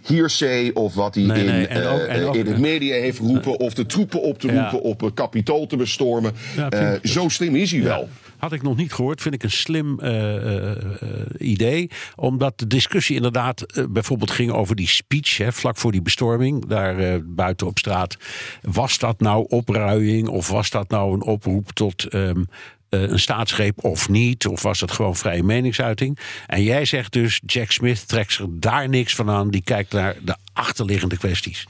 [0.03, 1.67] hearsay of wat hij nee, in, nee.
[1.67, 4.61] En ook, en ook, in het media heeft geroepen of de troepen op te Ja.
[4.71, 6.33] roepen op het kapitool te bestormen.
[6.57, 8.09] Ja, Uh, ik- zo slim is hij wel.
[8.41, 9.23] Had ik nog niet gehoord.
[9.23, 11.91] Vind ik een slim eh, eh, eh, idee.
[12.17, 15.37] Omdat de discussie inderdaad bijvoorbeeld ging over die speech.
[15.37, 16.67] Hè, vlak voor die bestorming.
[16.67, 18.17] Daar buiten op straat.
[18.63, 20.29] Was dat nou opruiing?
[20.29, 22.05] Of was dat nou een oproep tot.
[22.05, 22.43] ehm,
[22.89, 24.47] eh, een staatsgreep of niet?
[24.47, 26.19] Of was het gewoon vrije meningsuiting?
[26.47, 29.51] En jij zegt dus, Jack Smith trekt zich daar niks van aan.
[29.51, 31.67] Die kijkt naar de achterliggende kwesties.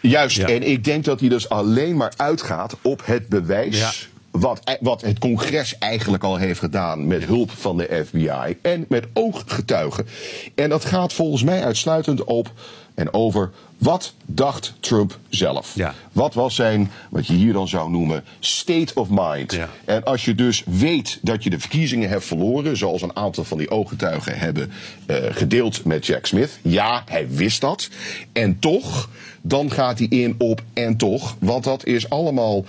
[0.00, 0.46] Juist, Ja.
[0.48, 3.78] en ik denk dat hij dus alleen maar uitgaat op het bewijs.
[3.78, 3.90] Ja.
[4.40, 9.06] Wat, wat het congres eigenlijk al heeft gedaan met hulp van de FBI en met
[9.12, 10.06] ooggetuigen.
[10.54, 12.52] En dat gaat volgens mij uitsluitend op
[12.94, 15.74] en over wat dacht Trump zelf.
[15.74, 15.94] Ja.
[16.12, 19.52] Wat was zijn, wat je hier dan zou noemen, state of mind.
[19.52, 19.68] Ja.
[19.84, 23.58] En als je dus weet dat je de verkiezingen hebt verloren, zoals een aantal van
[23.58, 24.72] die ooggetuigen hebben
[25.06, 26.58] eh, gedeeld met Jack Smith.
[26.62, 27.88] Ja, hij wist dat.
[28.32, 29.08] En toch,
[29.42, 31.36] dan gaat hij in op en toch.
[31.38, 32.64] Want dat is allemaal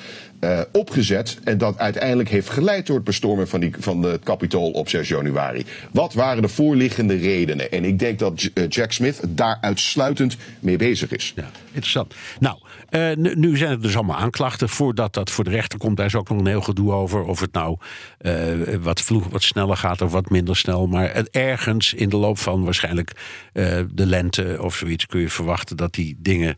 [0.45, 4.71] eh, opgezet en dat uiteindelijk heeft geleid door het bestormen van, die, van het Capitool
[4.71, 5.65] op 6 januari.
[5.91, 7.71] Wat waren de voorliggende redenen?
[7.71, 11.33] En ik denk dat eh, Jack Smith daar uitsluitend mee bezig is.
[11.35, 11.49] Ja.
[11.67, 12.13] interessant.
[12.39, 12.57] Nou,
[12.89, 14.69] uh, nu, zijn er dus allemaal aanklachten.
[14.69, 17.23] Voordat dat voor de rechter komt, daar is ook nog een heel gedoe over.
[17.23, 17.77] Of het nou
[18.21, 20.87] uh, wat, vloeg, wat sneller gaat of wat minder snel.
[20.87, 23.11] Maar ergens in de loop van waarschijnlijk
[23.53, 26.57] uh, de lente of zoiets kun je verwachten dat die dingen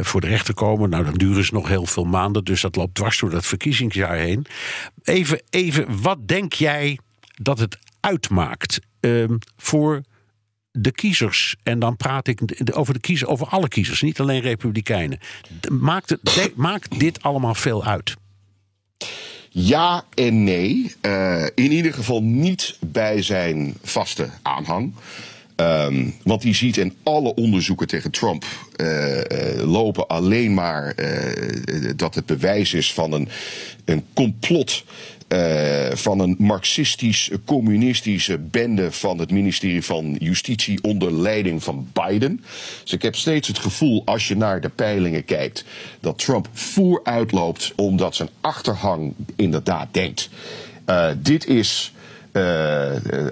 [0.00, 0.90] voor de rechter komen.
[0.90, 2.44] Nou, dan duren ze nog heel veel maanden.
[2.44, 4.46] Dus dat loopt dwars door dat verkiezingsjaar heen.
[5.02, 6.98] Even, even wat denk jij
[7.34, 9.24] dat het uitmaakt uh,
[9.56, 10.02] voor
[10.80, 12.40] de kiezers, en dan praat ik
[12.72, 15.18] over de kiezers, over alle kiezers, niet alleen Republikeinen.
[15.70, 16.16] Maakt,
[16.54, 18.14] maakt dit allemaal veel uit?
[19.50, 20.94] Ja en nee.
[21.02, 24.94] Uh, in ieder geval niet bij zijn vaste aanhang.
[25.56, 28.44] Um, want die ziet in alle onderzoeken tegen Trump
[28.76, 29.20] uh,
[29.56, 30.94] lopen alleen maar
[31.96, 33.28] dat het bewijs is van een,
[33.84, 34.84] een complot
[35.28, 42.44] uh, van een marxistisch-communistische bende van het ministerie van Justitie onder leiding van Biden.
[42.82, 45.64] Dus ik heb steeds het gevoel, als je naar de peilingen kijkt,
[46.00, 50.28] dat Trump vooruitloopt omdat zijn achterhang inderdaad denkt.
[50.86, 51.92] Uh, dit is.
[52.32, 52.90] Uh,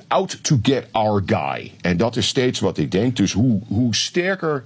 [0.09, 1.72] out to get our guy.
[1.80, 3.16] En dat is steeds wat ik denk.
[3.16, 4.64] Dus hoe, hoe sterker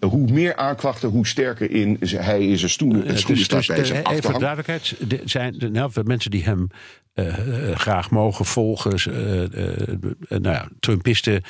[0.00, 3.84] hoe meer aanklachten, hoe sterker in hij is een stoel, een stoel dus, dus bij
[3.84, 6.68] zijn Even voor duidelijkheid, zijn nou, mensen die hem
[7.14, 11.42] uh, graag mogen volgen, uh, nou ja, Trumpisten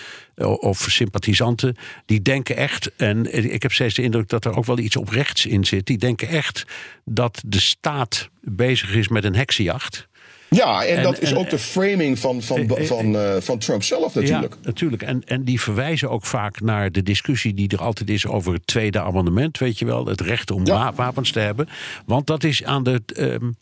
[0.44, 4.78] of sympathisanten, die denken echt, en ik heb steeds de indruk dat er ook wel
[4.78, 6.64] iets op rechts in zit, die denken echt
[7.04, 10.08] dat de staat bezig is met een heksenjacht.
[10.50, 14.14] Ja, en, dat is ook de framing van, van, van, van, uh, van Trump zelf
[14.14, 14.54] natuurlijk.
[14.54, 15.02] Ja, natuurlijk.
[15.02, 18.66] En, en die verwijzen ook vaak naar de discussie die er altijd is over het
[18.66, 20.92] tweede amendement, weet je wel, het recht om ja.
[20.94, 21.68] wapens te hebben.
[22.06, 23.56] Want dat is aan de um,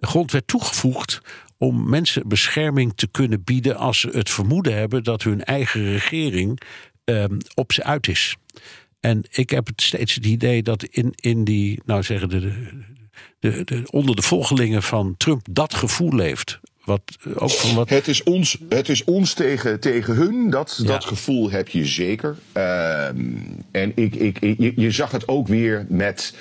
[0.00, 1.20] grondwet toegevoegd
[1.58, 6.60] om mensen bescherming te kunnen bieden als ze het vermoeden hebben dat hun eigen regering
[7.04, 8.36] um, op ze uit is.
[9.00, 12.68] En ik heb het steeds het idee dat in, in die, nou zeggen de,
[13.38, 16.60] de, de, onder de volgelingen van Trump dat gevoel leeft.
[16.84, 17.02] Wat,
[17.34, 17.88] ook van wat...
[17.88, 20.86] Het is ons, het is ons tegen, tegen hun, dat, ja.
[20.86, 22.36] dat gevoel heb je zeker.
[22.56, 23.06] Uh,
[23.70, 26.34] en ik, ik, ik, je, je zag het ook weer met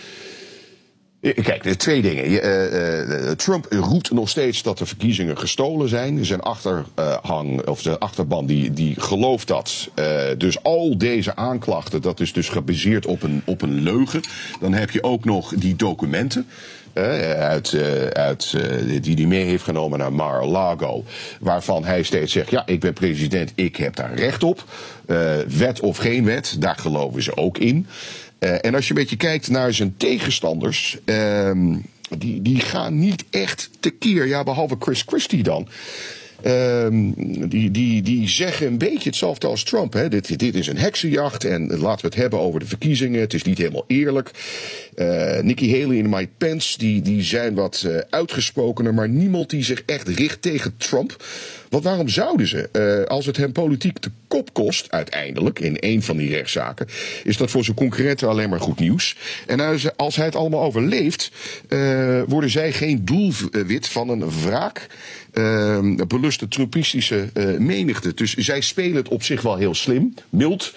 [1.21, 2.31] Kijk, twee dingen.
[2.31, 6.25] Uh, uh, Trump roept nog steeds dat de verkiezingen gestolen zijn.
[6.25, 9.89] Zijn achterhang, of zijn achterban, die, die gelooft dat.
[9.95, 14.21] Uh, dus al deze aanklachten, dat is dus gebaseerd op een, op een leugen.
[14.60, 16.47] Dan heb je ook nog die documenten.
[16.93, 17.75] uit,
[18.13, 18.57] uit,
[19.01, 21.03] die hij mee heeft genomen naar Mar-a-Lago.
[21.39, 24.63] Waarvan hij steeds zegt: Ja, ik ben president, ik heb daar recht op.
[25.47, 27.88] wet of geen wet, daar geloven ze ook in.
[28.43, 31.51] Uh, en als je een beetje kijkt naar zijn tegenstanders, uh,
[32.17, 34.27] die, die gaan niet echt tekeer.
[34.27, 35.67] Ja, behalve Chris Christie dan.
[36.45, 37.13] Um,
[37.49, 39.93] die, die, die zeggen een beetje hetzelfde als Trump.
[39.93, 40.10] Hè.
[40.10, 43.19] Dit, dit is een heksenjacht en laten we het hebben over de verkiezingen.
[43.19, 44.32] Het is niet helemaal eerlijk.
[44.95, 49.63] Uh, Nikki Haley en Mike Pence die, die zijn wat uh, uitgesprokener, maar niemand die
[49.63, 51.23] zich echt richt tegen Trump.
[51.71, 52.69] Want waarom zouden ze?
[52.71, 56.88] Uh, als het hem politiek de kop kost, uiteindelijk, in een van die rechtszaken,
[57.23, 59.17] is dat voor zijn concurrenten alleen maar goed nieuws.
[59.47, 61.31] En als, als hij het allemaal overleeft,
[61.69, 64.88] uh, worden zij geen doelwit van een wraak.
[65.34, 68.13] Uh, beluste Trumpistische uh, menigte.
[68.13, 70.73] Dus zij spelen het op zich wel heel slim, mild.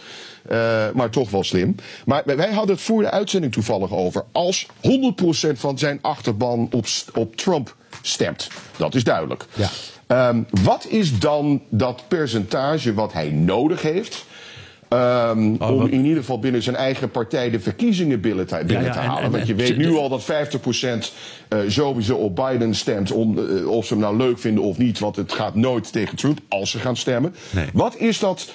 [0.94, 1.74] Maar toch wel slim.
[2.04, 4.24] Maar wij hadden het voor de uitzending toevallig over.
[4.32, 4.70] Als 100%
[5.54, 8.48] van zijn achterban op, op Trump stemt.
[8.76, 9.46] Dat is duidelijk.
[9.54, 9.70] Ja.
[10.14, 14.26] Um, wat is dan dat percentage wat hij nodig heeft?
[14.88, 18.80] Um, oh, om in ieder geval binnen zijn eigen partij de verkiezingen binnen te, binnen
[18.80, 19.18] ja, ja, te halen.
[19.18, 23.12] En, en, Want je weet nu al dat 50% uh, sowieso op Biden stemt.
[23.12, 24.98] Om, uh, of ze hem nou leuk vinden of niet.
[24.98, 27.34] Want het gaat nooit tegen Trump als ze gaan stemmen.
[27.50, 27.66] Nee.
[27.72, 28.52] Wat is dat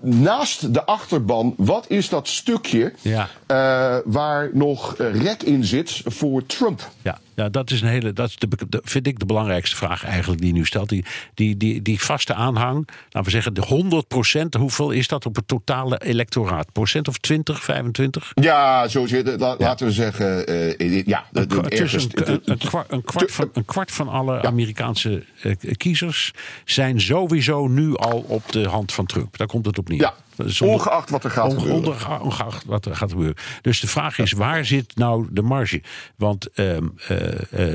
[0.00, 3.28] naast de achterban, wat is dat stukje ja.
[3.46, 6.88] uh, waar nog rek in zit voor Trump?
[7.02, 10.04] Ja, ja dat is een hele, dat is de, de, vind ik de belangrijkste vraag
[10.04, 10.88] eigenlijk die nu stelt.
[10.88, 15.26] Die, die, die, die vaste aanhang, laten we zeggen de 100 procent, hoeveel is dat
[15.26, 16.72] op het totale electoraat?
[16.72, 18.32] Procent of 20, 25?
[18.34, 19.40] Ja, zo zit het.
[19.40, 19.56] La, ja.
[19.58, 21.24] Laten we zeggen, uh, ja.
[21.30, 24.42] De, de, ergens, een, een, kwart, een, kwart van, een kwart van alle ja.
[24.42, 26.32] Amerikaanse uh, kiezers
[26.64, 29.36] zijn sowieso nu al op de hand van Trump.
[29.36, 30.00] Daar komt het op neer.
[30.00, 30.14] Ja.
[30.46, 32.20] Zonder, ongeacht wat er gaat onge, gebeuren.
[32.20, 33.36] Ongeacht wat er gaat gebeuren.
[33.60, 35.82] Dus de vraag is, waar zit nou de marge?
[36.16, 37.18] Want um, uh,
[37.54, 37.74] uh,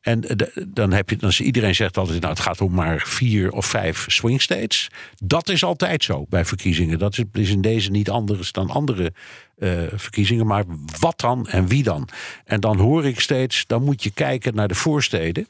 [0.00, 3.50] en de, dan heb je, dan iedereen zegt altijd, nou, het gaat om maar vier
[3.50, 4.88] of vijf swing states.
[5.22, 6.98] Dat is altijd zo bij verkiezingen.
[6.98, 9.12] Dat is, is in deze niet anders dan andere
[9.58, 10.46] uh, verkiezingen.
[10.46, 10.64] Maar
[11.00, 12.08] wat dan en wie dan?
[12.44, 15.46] En dan hoor ik steeds, dan moet je kijken naar de voorsteden.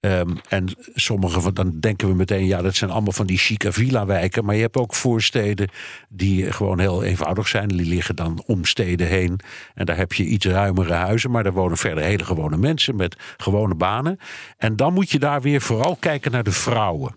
[0.00, 4.44] Ehm, en sommige dan denken we meteen, ja, dat zijn allemaal van die chique villa-wijken.
[4.44, 5.70] Maar je hebt ook voorsteden
[6.08, 7.68] die gewoon heel eenvoudig zijn.
[7.68, 9.40] Die liggen dan om steden heen.
[9.74, 11.30] En daar heb je iets ruimere huizen.
[11.30, 14.18] Maar daar wonen verder hele gewone mensen met gewone banen.
[14.56, 17.16] En dan moet je daar weer vooral kijken naar de vrouwen.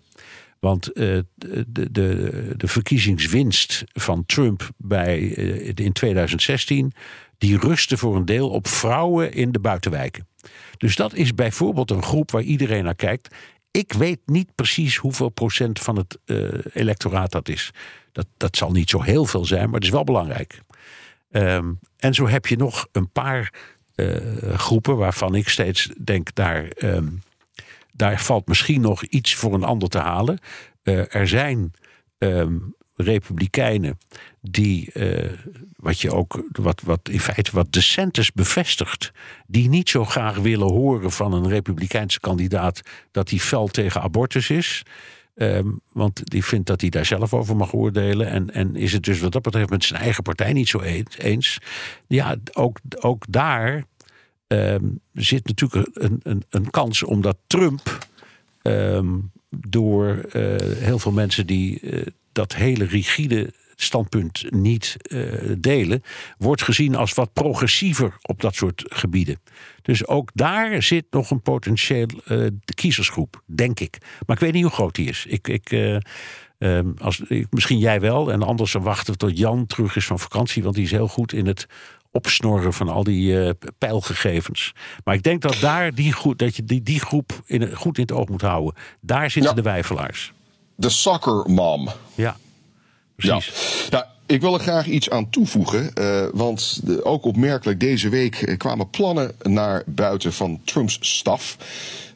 [0.58, 6.92] Want uh, de, de, de verkiezingswinst van Trump bij, uh, in 2016,
[7.42, 10.26] die rustte voor een deel op vrouwen in de buitenwijken.
[10.76, 13.34] Dus dat is bijvoorbeeld een groep waar iedereen naar kijkt.
[13.70, 17.70] Ik weet niet precies hoeveel procent van het uh, electoraat dat is.
[18.12, 20.60] Dat, dat zal niet zo heel veel zijn, maar het is wel belangrijk.
[21.30, 23.52] Um, en zo heb je nog een paar
[24.54, 26.72] groepen waarvan ik steeds denk daar.
[26.78, 27.22] Um,
[27.92, 30.38] daar valt misschien nog iets voor een ander te halen.
[30.82, 31.72] Uh, er zijn
[32.18, 33.98] um, republikeinen
[34.40, 35.32] die, uh,
[35.76, 39.12] wat je ook, wat, wat in feite wat de centers bevestigt,
[39.46, 44.50] die niet zo graag willen horen van een republikeinse kandidaat dat hij fel tegen abortus
[44.50, 44.82] is.
[45.34, 48.26] Um, want die vindt dat hij daar zelf over mag oordelen.
[48.26, 50.80] En, en is het dus wat dat betreft met zijn eigen partij niet zo
[51.18, 51.58] eens.
[52.06, 53.84] Ja, ook, ook daar
[54.46, 57.98] um, zit natuurlijk een, een, een kans omdat Trump
[58.62, 66.02] um, door uh, heel veel mensen die uh, dat hele rigide standpunt niet uh, delen,
[66.38, 69.40] wordt gezien als wat progressiever op dat soort gebieden.
[69.82, 72.06] Dus ook daar zit nog een potentieel
[72.74, 73.98] kiezersgroep, denk ik.
[74.26, 75.26] Maar ik weet niet hoe groot die is.
[75.28, 75.70] Ik, ik,
[76.58, 80.62] um, als, misschien jij wel, en anders wachten we tot Jan terug is van vakantie,
[80.62, 81.66] want die is heel goed in het
[82.10, 84.72] opsnorren van al die pijlgegevens.
[85.04, 88.02] Maar ik denk dat daar die, groep, dat je die, die groep in, goed in
[88.02, 88.74] het oog moet houden.
[89.00, 89.56] Daar zitten ja.
[89.56, 90.32] de wijfelaars.
[90.82, 91.88] De soccer mom.
[92.14, 92.36] Ja,
[93.16, 93.52] precies.
[93.82, 93.88] Ja.
[93.90, 95.90] Nou, ik wil er graag iets aan toevoegen.
[96.00, 101.56] Uh, want de, ook opmerkelijk deze week kwamen plannen naar buiten van Trumps staf.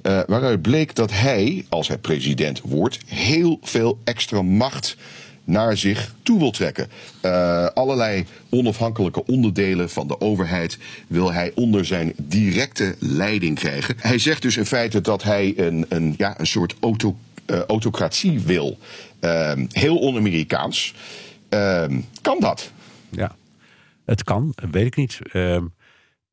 [0.02, 4.96] Uh, waaruit bleek dat hij, als hij president wordt, heel veel extra macht
[5.44, 6.88] naar zich toe wil trekken.
[7.22, 13.94] Uh, allerlei onafhankelijke onderdelen van de overheid wil hij onder zijn directe leiding krijgen.
[13.98, 18.40] Hij zegt dus in feite dat hij een, een, ja, een soort auto, uh, autocratie
[18.40, 18.78] wil.
[19.20, 20.94] Uh, heel on-Amerikaans.
[21.48, 22.72] Ehm, kan dat?
[23.10, 23.36] Ja,
[24.04, 25.18] het kan, weet ik niet.
[25.32, 25.64] Ehm,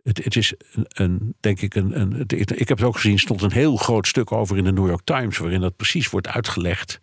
[0.04, 0.54] het, het, is
[0.88, 4.32] een, denk ik, een, een, ik heb het ook gezien, stond een heel groot stuk
[4.32, 6.99] over in de New York Times, waarin dat precies wordt uitgelegd.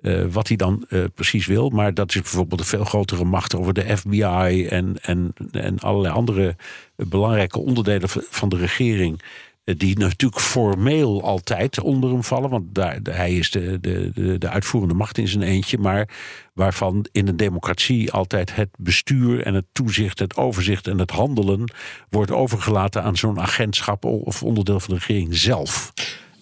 [0.00, 1.70] Uh, wat hij dan uh, precies wil.
[1.70, 6.14] Maar dat is bijvoorbeeld een veel grotere macht over de FBI en, en, en allerlei
[6.14, 6.56] andere
[6.96, 9.22] belangrijke onderdelen van de regering.
[9.64, 12.50] Uh, die natuurlijk formeel altijd onder hem vallen.
[12.50, 15.78] Want daar, hij is de, de, de, uitvoerende macht in zijn eentje.
[15.78, 16.08] Maar
[16.52, 21.72] waarvan in een democratie altijd het bestuur en het toezicht, het overzicht en het handelen
[22.08, 25.92] wordt overgelaten aan zo'n agentschap of onderdeel van de regering zelf.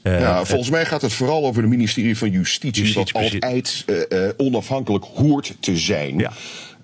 [0.03, 3.85] Uh, ja, volgens mij gaat het vooral over het ministerie van Justitie, Justitie wat altijd
[3.87, 6.19] uh, uh, onafhankelijk hoort te zijn.
[6.19, 6.33] Ja.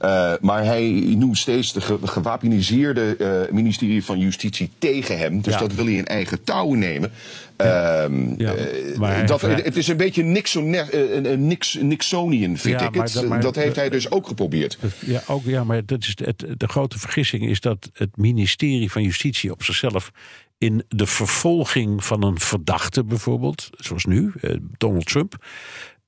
[0.03, 5.41] Uh, maar hij noemt steeds de ge gewapeniseerde uh, ministerie van Justitie tegen hem.
[5.41, 5.59] Dus ja.
[5.59, 7.13] dat wil hij in eigen touwen nemen.
[7.59, 8.09] Ja.
[8.37, 8.55] Ja,
[8.97, 9.41] maar dat.
[9.41, 12.95] Het is een beetje Nixon, een Nix, Nixonian, vind ik.
[12.95, 14.79] Het, maar, dat heeft hij dus ook geprobeerd.
[14.99, 19.03] Ja, ook, ja maar dat is het, de grote vergissing is dat het ministerie van
[19.03, 20.13] Justitie op zichzelf
[20.59, 25.47] in de vervolging van een verdachte bijvoorbeeld, zoals nu, eh, Donald Trump,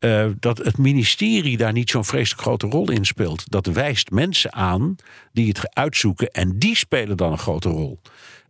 [0.00, 3.50] uh, dat het ministerie daar niet zo'n vreselijk grote rol in speelt.
[3.50, 4.96] Dat wijst mensen aan
[5.32, 8.00] die het uitzoeken en die spelen dan een grote rol.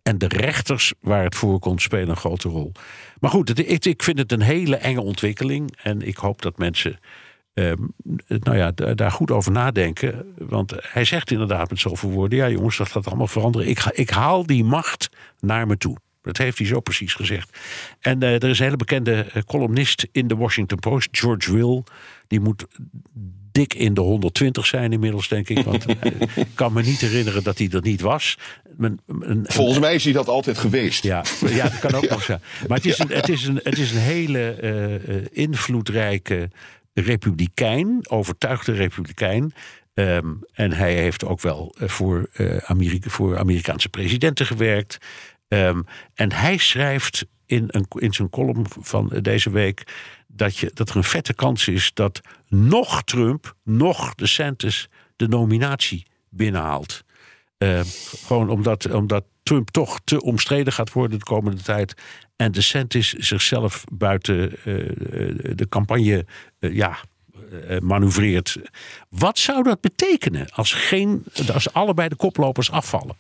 [0.03, 2.73] En de rechters waar het voorkomt spelen een grote rol.
[3.21, 6.99] Maar goed, ik, ik vind het een hele enge ontwikkeling en ik hoop dat mensen
[7.59, 7.73] uh,
[8.27, 10.35] nou ja, daar goed over nadenken.
[10.39, 13.69] Want hij zegt inderdaad met zoveel woorden: ja, jongens, dat gaat allemaal veranderen.
[13.69, 15.09] Ik, ga, ik haal die macht
[15.41, 15.97] naar me toe.
[16.23, 17.59] Dat heeft hij zo precies gezegd.
[18.01, 21.83] En uh, er is een hele bekende columnist in de Washington Post, George Will.
[22.27, 22.67] Die moet
[23.53, 25.65] dik in de 120 zijn inmiddels, denk ik.
[25.65, 28.39] Want ik kan me niet herinneren dat hij er niet was.
[28.79, 29.01] Een,
[29.43, 31.03] Volgens mij is hij dat altijd geweest.
[31.03, 32.41] Ja, ja dat kan ook nog zijn.
[32.69, 36.51] Maar het is een, het is een, het is een hele uh, invloedrijke
[37.01, 39.53] republikein, overtuigde republikein.
[39.95, 44.99] Um, en hij heeft ook wel voor, uh, Amerika, voor Amerikaanse presidenten gewerkt.
[45.49, 45.85] Um,
[46.15, 49.85] en hij schrijft in, een, in zijn column van deze week
[50.27, 56.07] dat, je, dat er een vette kans is dat nog Trump, nog DeSantis de nominatie
[56.29, 57.05] binnenhaalt.
[57.59, 57.81] Uh,
[58.27, 61.95] gewoon omdat, omdat Trump toch te omstreden gaat worden de komende tijd.
[62.37, 64.55] En DeSantis zichzelf buiten uh,
[65.55, 66.27] de campagne
[66.61, 66.99] uh, ja,
[67.81, 68.57] manoeuvreert.
[69.09, 73.17] Wat zou dat betekenen als, geen, als allebei de koplopers afvallen?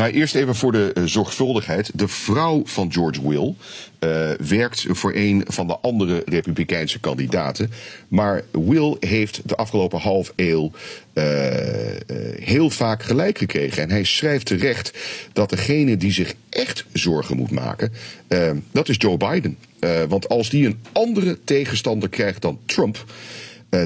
[0.00, 1.90] Nou, eerst even voor de uh, zorgvuldigheid.
[1.94, 3.54] De vrouw van George Will
[4.00, 7.70] uh, werkt voor een van de andere Republikeinse kandidaten.
[8.08, 10.70] Maar Will heeft de afgelopen half eeuw
[11.14, 11.24] uh,
[12.40, 13.82] heel vaak gelijk gekregen.
[13.82, 14.92] En hij schrijft terecht
[15.32, 17.92] dat degene die zich echt zorgen moet maken,
[18.72, 19.58] dat is Joe Biden.
[20.08, 23.04] want als die een andere tegenstander krijgt dan Trump.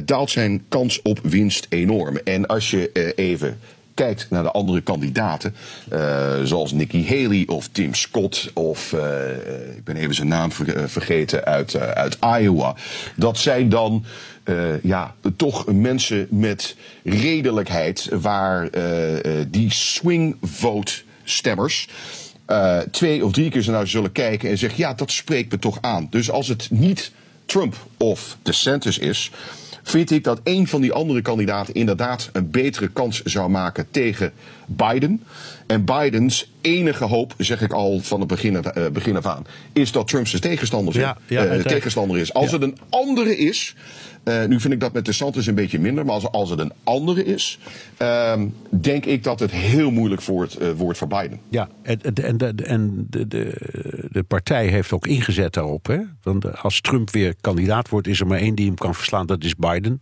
[0.04, 2.16] daalt zijn kans op winst enorm.
[2.16, 3.58] En als je even
[3.94, 5.54] kijkt naar de andere kandidaten,
[5.92, 10.52] uh, zoals Nikki Haley of Tim Scott of uh, ik ben even zijn naam
[10.86, 12.74] vergeten uit, uit Iowa,
[13.16, 14.04] dat zijn dan
[14.82, 18.68] ja, toch mensen met redelijkheid waar
[19.48, 20.92] die swing vote
[21.24, 21.88] stemmers
[22.90, 26.06] twee of drie keer naar zullen kijken en zeggen ja, dat spreekt me toch aan.
[26.10, 27.12] Dus als het niet
[27.46, 29.30] Trump of DeSantis is,
[29.84, 34.32] vind ik dat een van die andere kandidaten inderdaad een betere kans zou maken tegen
[34.66, 35.22] Biden.
[35.66, 39.92] En Bidens enige hoop, zeg ik al van het begin, uh, begin af aan, is
[39.92, 42.34] dat Trump zijn tegenstander, ja, ja, uh, tegenstander is.
[42.34, 43.74] Als het een andere is,
[44.24, 46.04] uh, nu vind ik dat met de Santos een beetje minder.
[46.04, 47.58] Maar als, als het een andere is,
[48.02, 51.40] uh, denk ik dat het heel moeilijk wordt, uh, wordt voor Biden.
[51.48, 53.54] Ja, en, en, de, en de, de,
[54.10, 55.86] de partij heeft ook ingezet daarop.
[55.86, 56.00] Hè?
[56.22, 59.26] Want als Trump weer kandidaat wordt, is er maar één die hem kan verslaan.
[59.26, 60.00] Dat is Biden.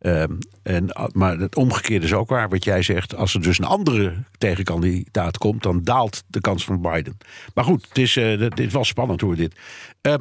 [0.00, 3.16] Um, en, maar het omgekeerde is ook waar, wat jij zegt.
[3.16, 7.18] Als er dus een andere tegenkandidaat komt, dan daalt de kans van Biden.
[7.54, 9.54] Maar goed, het is, uh, wel spannend hoor, dit.
[10.02, 10.14] Uh,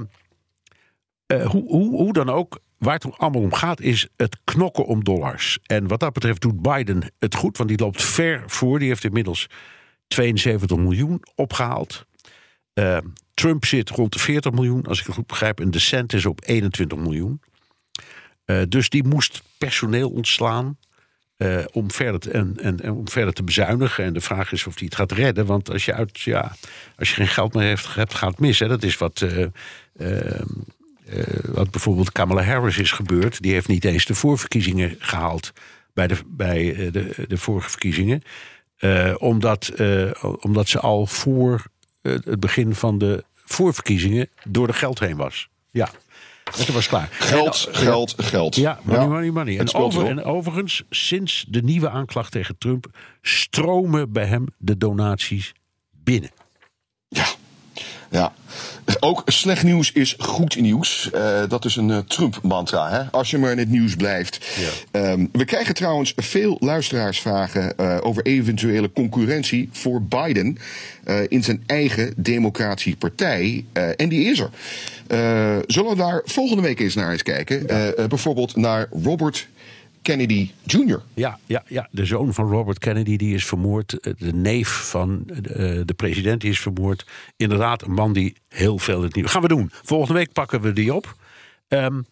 [1.45, 5.59] hoe, hoe, hoe dan ook, Waar het allemaal om gaat is het knokken om dollars.
[5.63, 8.79] En wat dat betreft doet Biden het goed, want die loopt ver voor.
[8.79, 9.47] Die heeft inmiddels
[10.07, 12.05] 72 miljoen opgehaald.
[12.73, 12.97] Uh,
[13.33, 15.59] Trump zit rond de 40 miljoen, als ik het goed begrijp.
[15.59, 15.71] En
[16.07, 17.41] is op 21 miljoen.
[18.45, 20.77] Uh, dus die moest personeel ontslaan.
[21.37, 24.03] Uh, om, verder te, en, en, om verder te bezuinigen.
[24.03, 25.45] En de vraag is of hij het gaat redden.
[25.45, 26.55] Want als je, uit, ja,
[26.97, 28.59] als je geen geld meer hebt, gaat het mis.
[28.59, 28.67] Hè.
[28.67, 29.25] Dat is wat
[31.45, 33.41] wat bijvoorbeeld Kamala Harris is gebeurd.
[33.41, 35.53] Die heeft niet eens de voorverkiezingen gehaald
[35.93, 38.21] bij de, bij eh, de, de vorige verkiezingen.
[38.79, 39.71] Uh, omdat,
[40.39, 41.65] omdat ze al voor
[42.01, 45.49] het begin van de voorverkiezingen door de geld heen was.
[45.71, 45.89] Ja.
[46.67, 47.07] En was klaar.
[47.11, 48.55] Geld, en, geld, geld.
[48.55, 49.59] Ja, money, money, money.
[49.59, 52.87] En, over, en, overigens, sinds de nieuwe aanklacht tegen Trump...
[53.21, 55.53] stromen bij hem de donaties
[55.91, 56.31] binnen.
[57.07, 57.25] Ja,
[58.09, 58.33] ja.
[58.99, 61.09] Ook slecht nieuws is goed nieuws.
[61.15, 63.03] Uh, dat is een uh, Trump-mantra, hè?
[63.11, 64.47] als je maar in het nieuws blijft.
[64.91, 65.11] Ja.
[65.11, 70.57] Um, we krijgen trouwens veel luisteraarsvragen uh, over eventuele concurrentie voor Biden
[71.27, 73.65] in zijn eigen democratische partij.
[73.97, 74.49] en die is er.
[75.67, 77.63] zullen we daar volgende week eens naar eens kijken?
[77.67, 78.07] Ja.
[78.07, 79.47] bijvoorbeeld naar Robert
[80.05, 81.01] Kennedy Jr.
[81.13, 83.99] Ja, ja, ja, de zoon van Robert Kennedy die is vermoord.
[83.99, 87.05] Eh, de neef van de, eh, de president die is vermoord.
[87.37, 89.31] Inderdaad, een man die heel veel het nieuws.
[89.31, 89.69] Gaan we doen.
[89.71, 91.15] Volgende week pakken we die op.
[91.67, 92.05] Um,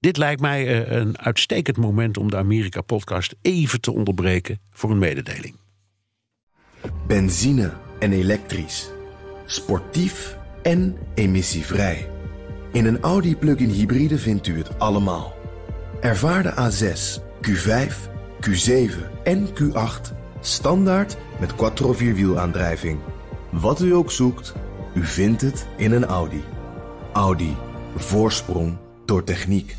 [0.00, 4.98] dit lijkt mij eh, een uitstekend moment om de Amerika-podcast even te onderbreken voor een
[4.98, 5.56] mededeling.
[7.06, 8.90] Benzine en elektrisch.
[9.46, 12.08] Sportief en emissievrij.
[12.72, 15.34] In een Audi plug-in hybride vindt u het allemaal.
[16.00, 17.94] Ervaar de A6 Q5,
[18.40, 18.90] Q7
[19.24, 22.98] en Q8 standaard met quattro vierwielaandrijving.
[23.50, 24.54] Wat u ook zoekt,
[24.94, 26.44] u vindt het in een Audi.
[27.12, 27.56] Audi.
[27.96, 29.76] Voorsprong door techniek.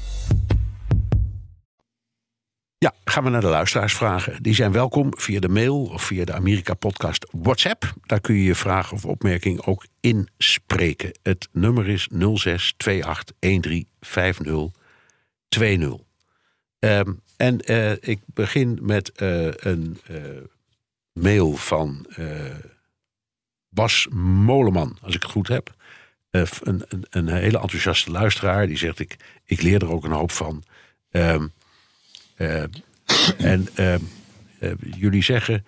[2.78, 4.43] Ja, gaan we naar de luisteraarsvragen.
[4.43, 7.93] Die zijn welkom via de mail of via de Amerika Podcast WhatsApp.
[8.05, 11.20] Daar kun je je vraag of opmerking ook inspreken.
[11.22, 14.72] Het nummer is 06 28 13
[15.49, 15.95] 20.
[16.80, 20.18] Um, en uh, ik begin met uh, een uh,
[21.12, 22.06] mail van
[23.70, 25.76] Bas Moleman, als ik het goed heb.
[26.30, 29.16] Een, een, een, hele enthousiaste luisteraar die zegt: ik,
[29.46, 30.64] ik leer er ook een hoop van.
[31.12, 31.54] Um,
[33.38, 34.02] en ehm,
[34.80, 35.66] jullie zeggen,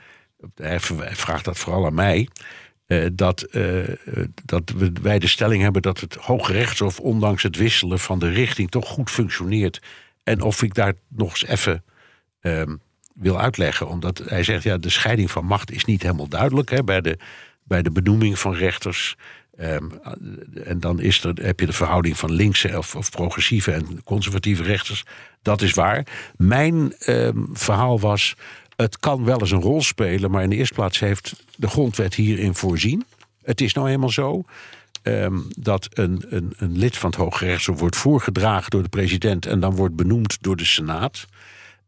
[0.56, 2.30] hij vraagt dat vooral aan mij.
[3.14, 3.48] dat,
[4.46, 8.70] dat wij de stelling hebben dat het Hoge Rechtshof, ondanks het wisselen van de richting,
[8.70, 9.82] toch goed functioneert
[10.24, 11.84] en of ik daar nog eens even
[12.42, 12.82] um,
[13.14, 13.88] wil uitleggen.
[13.88, 17.18] Omdat hij zegt, ja, de scheiding van macht is niet helemaal duidelijk hè, bij, de,
[17.64, 19.16] bij de benoeming van rechters.
[19.60, 19.92] Um,
[20.64, 24.64] en dan is er, heb je de verhouding van linkse of, of progressieve en conservatieve
[24.64, 25.06] rechters.
[25.42, 26.08] Dat is waar.
[26.36, 28.36] Mijn um, verhaal was,
[28.76, 32.14] het kan wel eens een rol spelen, maar in de eerste plaats heeft de grondwet
[32.14, 33.06] hierin voorzien.
[33.42, 34.44] Het is nou eenmaal zo.
[35.10, 39.46] Um, dat een, een, een, lid van het Hoge Rechtshof wordt voorgedragen door de president
[39.46, 41.28] en dan wordt benoemd door de Senaat.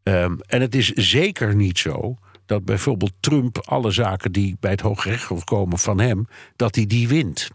[0.02, 4.80] Um, en het is zeker niet zo dat bijvoorbeeld Trump alle zaken die bij het
[4.80, 7.50] Hooggerechtshof komen van hem, dat hij die wint.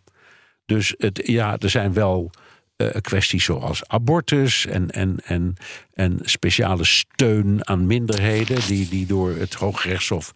[0.65, 2.31] Dus het, ja, er zijn wel
[2.77, 5.55] uh, kwesties zoals abortus en, en, en,
[5.93, 10.31] en speciale steun aan minderheden, die, die door het Hooggerechtshof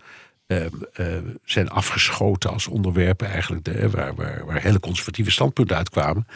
[0.52, 0.66] uh,
[1.00, 6.28] uh, zijn afgeschoten als onderwerpen, eigenlijk waar, waar, waar hele conservatieve standpunten uitkwamen.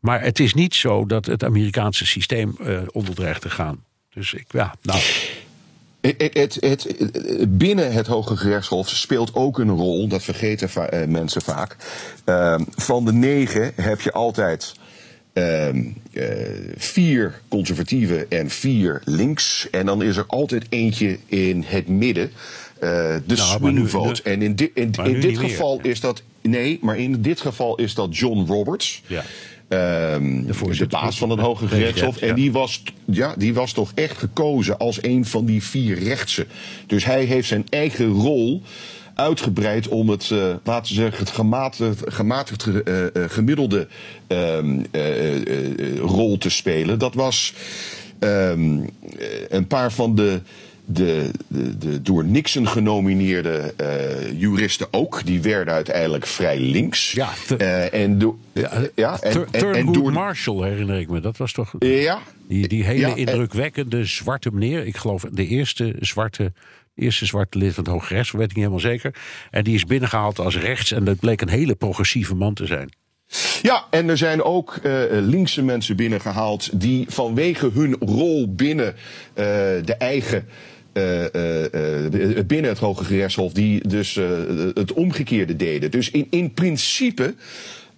[0.00, 2.56] Maar het is niet zo dat het Amerikaanse systeem
[2.92, 3.84] onder dreigt te gaan.
[4.14, 5.00] Dus ik, ja, nou.
[6.00, 10.70] Het, het, het, binnen het Hoge Gerechtshof speelt ook een rol, dat vergeten
[11.12, 11.76] mensen vaak.
[12.26, 14.74] Uh, van de negen heb je altijd
[15.32, 15.68] uh,
[16.76, 19.70] vier conservatieven en vier links.
[19.70, 22.30] En dan is er altijd eentje in het midden.
[22.82, 22.90] Uh,
[23.26, 24.22] de nou, swing vote.
[24.22, 26.22] En in, di in, in dit geval is dat.
[26.40, 29.02] Nee, maar in dit geval is dat John Roberts.
[29.06, 29.24] Ja.
[30.14, 32.16] Um, de, de, baas van het Hoge Gerechtshof.
[32.16, 36.46] En die was, ja, die was toch echt gekozen als een van die vier rechtsen.
[36.86, 38.62] Dus hij heeft zijn eigen rol
[39.14, 43.88] uitgebreid om het, uh, laten we zeggen, het gematigd, gematigd uh, gemiddelde
[44.28, 44.86] um,
[46.00, 46.98] rol te spelen.
[46.98, 47.54] Dat was
[48.20, 48.90] um,
[49.48, 50.40] een paar van de
[50.88, 55.24] de, de, de door Nixon genomineerde uh, juristen ook.
[55.24, 57.12] Die werden uiteindelijk vrij links.
[57.12, 57.28] Ja,
[57.58, 58.36] uh, en door.
[58.52, 61.20] Ja, ja, en, en, en door Marshall herinner ik me.
[61.20, 61.74] Dat was toch.
[61.78, 62.18] Ja.
[62.48, 64.86] Die, die hele ja, indrukwekkende zwarte meneer.
[64.86, 66.52] Ik geloof de eerste zwarte
[66.94, 69.14] eerste zwarte lid van het Hoge Rechts, weet ik niet helemaal zeker.
[69.50, 72.90] En die is binnengehaald als rechts en dat bleek een hele progressieve man te zijn.
[73.62, 78.94] Ja, en er zijn ook uh, linkse mensen binnengehaald die vanwege hun rol binnen uh,
[79.84, 80.48] de eigen
[82.46, 84.20] binnen het Hoge Gerechtshof, die dus
[84.74, 85.90] het omgekeerde deden.
[85.90, 87.34] Dus in, in principe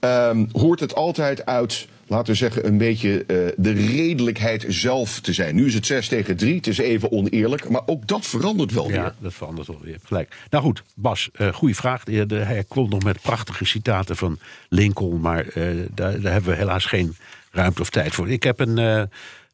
[0.00, 5.32] um, hoort het altijd uit laten we zeggen, een beetje uh, de redelijkheid zelf te
[5.32, 5.54] zijn.
[5.54, 8.86] Nu is het 6 tegen 3, het is even oneerlijk, maar ook dat verandert wel
[8.86, 8.96] weer.
[8.96, 10.36] Ja, dat verandert wel weer, gelijk.
[10.50, 12.04] Nou goed, Bas, uh, goede vraag.
[12.04, 14.38] Hij komt nog met prachtige citaten van
[14.68, 17.16] Lincoln, maar uh, daar, daar, hebben we helaas geen
[17.50, 18.30] ruimte of tijd voor.
[18.30, 19.08] Ik heb een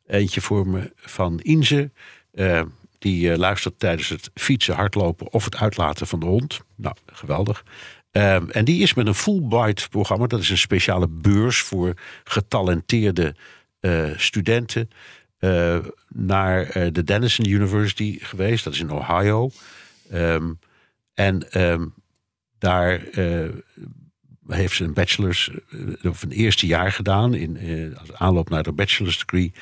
[0.07, 1.91] eentje voor me van Inze.
[3.07, 6.61] Die uh, luistert tijdens het fietsen, hardlopen of het uitlaten van de hond.
[6.77, 7.65] Nou, geweldig.
[8.11, 10.27] Um, en die is met een Fulbright programma.
[10.27, 11.95] Dat is een speciale beurs voor
[12.25, 13.35] getalenteerde
[13.81, 14.91] uh, studenten.
[15.39, 15.79] Uh,
[16.09, 18.65] naar de Denison University geweest.
[18.65, 19.51] Dat is in Ohio.
[20.13, 20.59] Um,
[21.15, 21.95] en um,
[22.59, 23.01] daar
[24.47, 25.51] heeft ze een bachelor's,
[26.03, 27.35] of een eerste jaar gedaan.
[27.35, 29.53] In, als aanloop naar de bachelor's degree.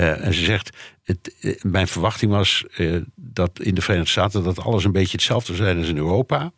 [0.00, 4.44] Uh, en ze zegt, het, uh, mijn verwachting was uh, dat in de Verenigde Staten
[4.44, 6.52] dat alles een beetje hetzelfde zou zijn als in Europa.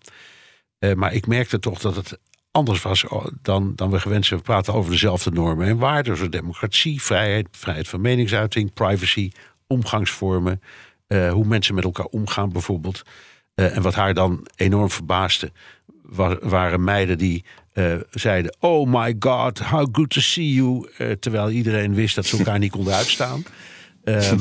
[0.94, 2.18] maar ik merkte toch dat het
[2.50, 4.38] anders was oh, dan, dan we gewend zijn.
[4.38, 9.30] We praten over dezelfde normen en waarden, zoals democratie, vrijheid, vrijheid van meningsuiting, privacy,
[9.66, 10.62] omgangsvormen,
[11.08, 13.02] hoe mensen met elkaar omgaan bijvoorbeeld.
[13.54, 15.52] en wat haar dan enorm verbaasde,
[16.40, 17.44] waren meiden die
[17.74, 20.88] uh, zeiden: Oh my God, how good to see you.
[20.98, 23.44] Uh, terwijl iedereen wist dat ze elkaar niet konden uitstaan.
[24.04, 24.32] Uh,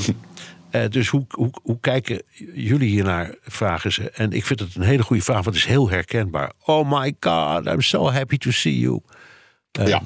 [0.89, 2.21] dus hoe, hoe, hoe kijken
[2.53, 4.09] jullie hiernaar, vragen ze.
[4.09, 6.51] En ik vind het een hele goede vraag, want het is heel herkenbaar.
[6.65, 8.99] Oh my God, I'm so happy to see you.
[9.71, 10.01] ja.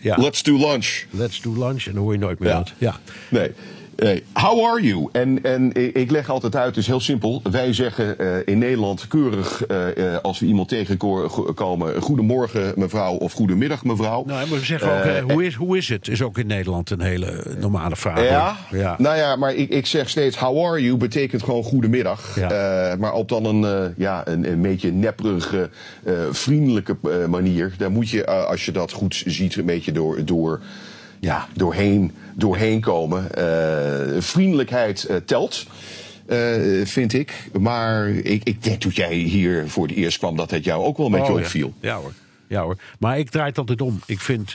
[0.00, 0.16] ja.
[0.16, 1.04] Let's do lunch.
[1.10, 1.86] Let's do lunch.
[1.86, 2.56] En dan hoor je nooit meer ja.
[2.56, 2.72] uit.
[2.78, 3.00] Ja.
[3.28, 3.50] Nee.
[4.32, 5.08] How are you?
[5.12, 7.42] En, en ik leg altijd uit, het is heel simpel.
[7.50, 12.02] Wij zeggen uh, in Nederland keurig uh, als we iemand tegenkomen...
[12.02, 14.24] goedemorgen mevrouw of goedemiddag mevrouw.
[14.26, 16.08] Nou, maar we zeggen ook, uh, hoe, is, hoe is het?
[16.08, 18.24] Is ook in Nederland een hele normale vraag.
[18.24, 18.94] Ja, ja.
[18.98, 22.36] nou ja, maar ik, ik zeg steeds how are you betekent gewoon goedemiddag.
[22.36, 22.96] Ja.
[22.98, 25.70] maar op dan een, ja, een, een beetje nepperige,
[26.30, 26.96] vriendelijke
[27.28, 27.74] manier.
[27.78, 30.24] Daar moet je, als je dat goed ziet, een beetje door...
[30.24, 30.60] door
[31.20, 33.28] ja, doorheen, doorheen komen.
[33.38, 35.66] Uh, vriendelijkheid uh, telt.
[36.26, 37.50] Uh, vind ik.
[37.60, 40.96] Maar ik, ik denk toen jij hier voor het eerst kwam, dat het jou ook
[40.96, 41.74] wel met oh, je opviel.
[41.80, 41.88] Ja.
[41.88, 42.00] ja.
[42.00, 42.12] hoor.
[42.46, 42.76] ja hoor.
[42.98, 44.00] Maar ik draai het altijd om.
[44.06, 44.52] Ik vind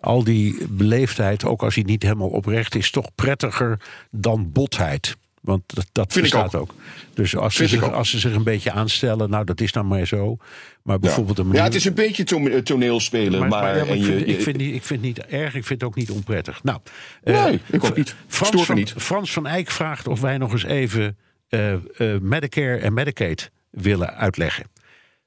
[0.00, 3.80] al die beleefdheid, ook als hij niet helemaal oprecht is, toch prettiger
[4.10, 5.16] dan botheid.
[5.46, 6.60] Want dat, dat Vind bestaat ook.
[6.60, 6.74] ook.
[7.14, 10.06] Dus als ze, zich, als ze zich een beetje aanstellen, nou dat is dan maar
[10.06, 10.36] zo.
[10.82, 11.42] Maar bijvoorbeeld ja.
[11.42, 11.62] een manier...
[11.62, 13.40] Ja, het is een beetje to toneelspelen.
[13.40, 15.54] Maar, maar, maar, ja, maar ik, vind, ik, vind niet, ik vind het niet erg,
[15.54, 16.62] ik vind het ook niet onprettig.
[16.62, 16.80] Nou,
[17.24, 18.14] nee, uh, ik ook niet.
[18.26, 18.94] Frans van, niet.
[18.96, 21.16] Frans van Eyck vraagt of wij nog eens even
[21.48, 21.78] uh, uh,
[22.20, 24.64] Medicare en Medicaid willen uitleggen.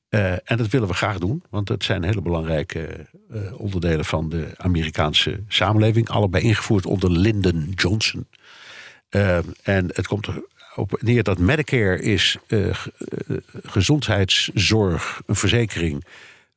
[0.09, 4.29] Uh, en dat willen we graag doen, want het zijn hele belangrijke uh, onderdelen van
[4.29, 6.09] de Amerikaanse samenleving.
[6.09, 8.27] Allebei ingevoerd onder Lyndon Johnson.
[9.11, 10.27] Uh, en het komt
[10.71, 12.75] erop neer dat Medicare is uh,
[13.63, 16.05] gezondheidszorg, een verzekering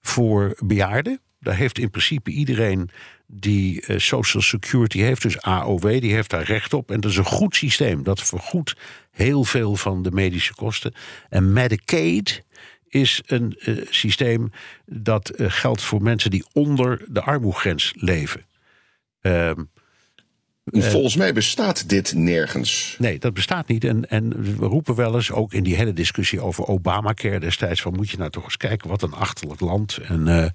[0.00, 1.20] voor bejaarden.
[1.40, 2.90] Daar heeft in principe iedereen
[3.26, 6.90] die eh, Social Security heeft, dus AOW, die heeft daar recht op.
[6.90, 8.03] En dat is een goed systeem.
[8.03, 8.76] Dat vergoedt
[9.11, 10.94] heel veel van de medische kosten.
[11.28, 12.44] En Medicaid
[12.88, 14.50] is een eh, systeem
[14.86, 18.46] dat eh, geldt voor mensen die onder de armoegrens leven.
[19.20, 19.62] Ehm,
[20.64, 22.96] Volgens mij bestaat dit nergens.
[22.98, 23.84] Nee, dat bestaat niet.
[23.84, 27.94] En, en we roepen wel eens, ook in die hele discussie over Obamacare destijds, van
[27.94, 29.96] moet je nou toch eens kijken wat een achterlijk land.
[29.96, 30.48] En, eh,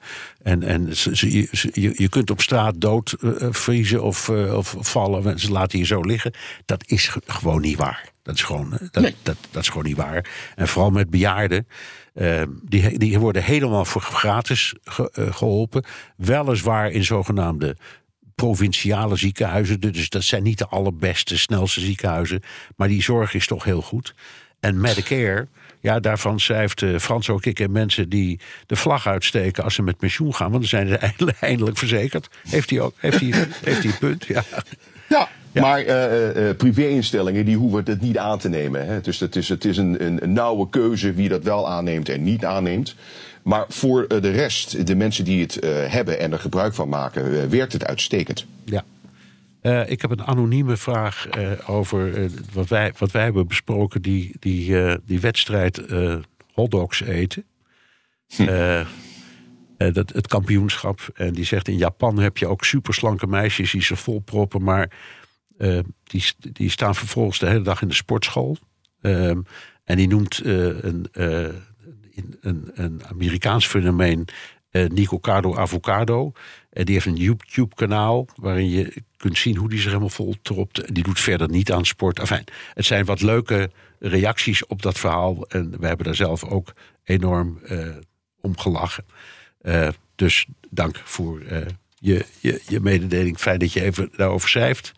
[0.43, 5.25] en, en je, je, kunt op straat dood eh, vriezen of, eh, of vallen.
[5.31, 6.33] en Ze laten je zo liggen.
[6.65, 8.09] Dat is ge- gewoon niet waar.
[8.23, 9.15] Dat is gewoon, eh, dat, Nee.
[9.23, 10.29] dat, dat is gewoon niet waar.
[10.55, 11.67] En vooral met bejaarden.
[12.13, 15.83] eh, die, die worden helemaal voor gratis ge- eh, geholpen.
[16.17, 17.75] Weliswaar in zogenaamde
[18.41, 19.79] provinciale ziekenhuizen.
[19.79, 22.41] Dus dat zijn niet de allerbeste, snelste ziekenhuizen.
[22.75, 24.13] Maar die zorg is toch heel goed.
[24.59, 25.47] En Medicare,
[25.79, 29.81] ja, daarvan schrijft eh, Frans ook ik en mensen die de vlag uitsteken als ze
[29.81, 30.51] met pensioen gaan.
[30.51, 32.27] Want dan zijn ze eindelijk, eindelijk verzekerd.
[32.49, 34.25] Heeft hij ook, heeft hij, heeft hij een punt?
[34.25, 34.43] Ja.
[35.09, 35.29] Ja,
[35.61, 38.87] maar eh, eh, privéinstellingen die hoeven het niet aan te nemen.
[38.87, 39.01] Hè.
[39.01, 42.23] Dus het is, het is een, een, een nauwe keuze wie dat wel aanneemt en
[42.23, 42.95] niet aanneemt.
[43.47, 46.89] Maar voor eh, de rest, de mensen die het eh, hebben en er gebruik van
[46.89, 48.45] maken, eh, werkt het uitstekend.
[48.63, 48.83] Ja.
[49.85, 51.27] Ik heb een anonieme vraag
[51.65, 54.75] over wat, wij, wat wij hebben besproken, die, die,
[55.05, 55.81] die wedstrijd
[56.53, 57.43] hotdogs eten.
[58.37, 58.85] Eh,
[59.93, 61.09] dat, het kampioenschap.
[61.13, 64.91] En die zegt in Japan heb je ook superslanke meisjes die ze volproppen, maar
[66.03, 68.57] die, die staan vervolgens de hele dag in de sportschool.
[69.01, 69.41] Ehm,
[69.83, 71.09] en die noemt een,
[72.41, 74.27] een, een Amerikaans fenomeen
[74.69, 76.31] eh Nico Cardo Avocado.
[76.69, 80.93] En die heeft een YouTube-kanaal waarin je kunt zien hoe die zich helemaal vol tropt.
[80.93, 82.19] Die doet verder niet aan sport.
[82.19, 82.43] Enfin,
[82.73, 85.47] het zijn wat leuke reacties op dat verhaal.
[85.47, 87.87] En we hebben daar zelf ook enorm eh,
[88.41, 89.05] om gelachen.
[89.61, 91.65] Eh, dus dank voor eh,
[91.99, 93.37] je, je, je mededeling.
[93.37, 94.91] Fijn dat je even daarover schrijft.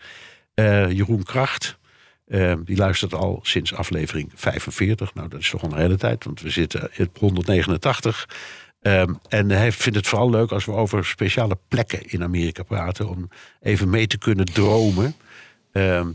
[0.53, 1.78] Eh, Jeroen Kracht,
[2.29, 5.13] eh, die luistert al sinds aflevering 45.
[5.13, 8.29] Nou, dat is toch een hele tijd, want we zitten op 189.
[8.81, 13.09] Ehm, en hij vindt het vooral leuk als we over speciale plekken in Amerika praten.
[13.09, 13.29] Om
[13.61, 15.15] even mee te kunnen dromen.
[15.71, 16.07] Ehm,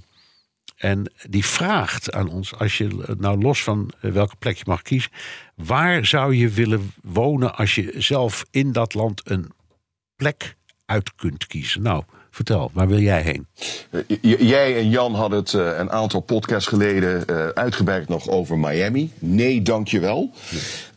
[0.77, 4.83] en die vraagt aan ons, als je nou los van eh, welke plek je mag
[4.83, 5.11] kiezen,
[5.55, 9.53] waar zou je willen wonen als je zelf in dat land een
[10.17, 10.57] plek
[10.87, 11.83] uit kunt kiezen?
[11.83, 12.05] Nou,
[12.35, 13.47] vertel, waar wil jij heen?
[13.91, 14.01] Eh,
[14.39, 19.12] jij en Jan hadden het eh, een aantal podcasts geleden eh, uitgebreid nog over Miami.
[19.18, 20.30] Nee, dankjewel.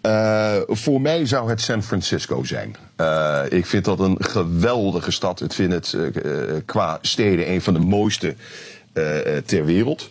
[0.01, 2.75] Eh voor mij zou het San Francisco zijn.
[3.49, 5.41] Ik vind dat een geweldige stad.
[5.41, 5.97] Ik vind het
[6.65, 8.35] qua steden een van de mooiste
[9.45, 10.09] ter wereld.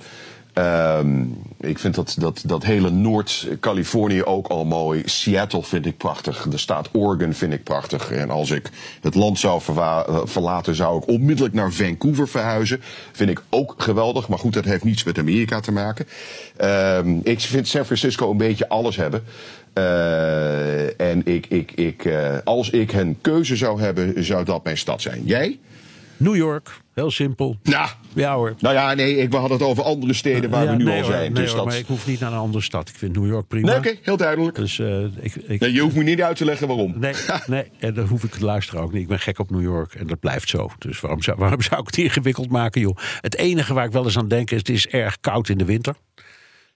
[0.56, 1.22] Ehm,
[1.60, 5.02] ik vind dat, dat, dat hele Noord-Californië ook al mooi.
[5.04, 6.46] Seattle vind ik prachtig.
[6.48, 8.10] De staat Oregon vind ik prachtig.
[8.10, 12.80] En als ik het land zou eh, verlaten, zou ik onmiddellijk naar Vancouver verhuizen.
[13.12, 14.28] Vind ik ook geweldig.
[14.28, 16.06] Maar goed, dat heeft niets met Amerika te maken.
[16.56, 19.24] Ehm, ik vind San Francisco een beetje alles hebben.
[19.72, 24.78] Eh, en ik, ik, ik, eh, als ik een keuze zou hebben, zou dat mijn
[24.78, 25.22] stad zijn.
[25.24, 25.58] Jij?
[26.16, 27.56] New York, heel simpel.
[27.62, 28.54] Nou, Ja hoor.
[28.58, 30.94] nou ja, nee, ik, we hadden het over andere steden waar Ja, we nu nee
[30.94, 31.32] al hoor, zijn.
[31.32, 31.66] nee dus hoor, dat...
[31.66, 32.88] maar ik hoef niet naar een andere stad.
[32.88, 33.66] Ik vind New York prima.
[33.66, 34.56] Nee, oké, heel duidelijk.
[34.56, 36.94] Dus eh, ik, ik, Nee, je hoeft me niet uit te leggen waarom.
[36.98, 37.14] Nee,
[37.46, 39.02] nee, en dat hoef ik te luisteren ook niet.
[39.02, 40.70] Ik ben gek op New York en dat blijft zo.
[40.78, 42.96] Dus waarom zou, waarom zou ik het ingewikkeld maken, joh?
[43.20, 45.64] Het enige waar ik wel eens aan denk is: het is erg koud in de
[45.64, 45.94] winter.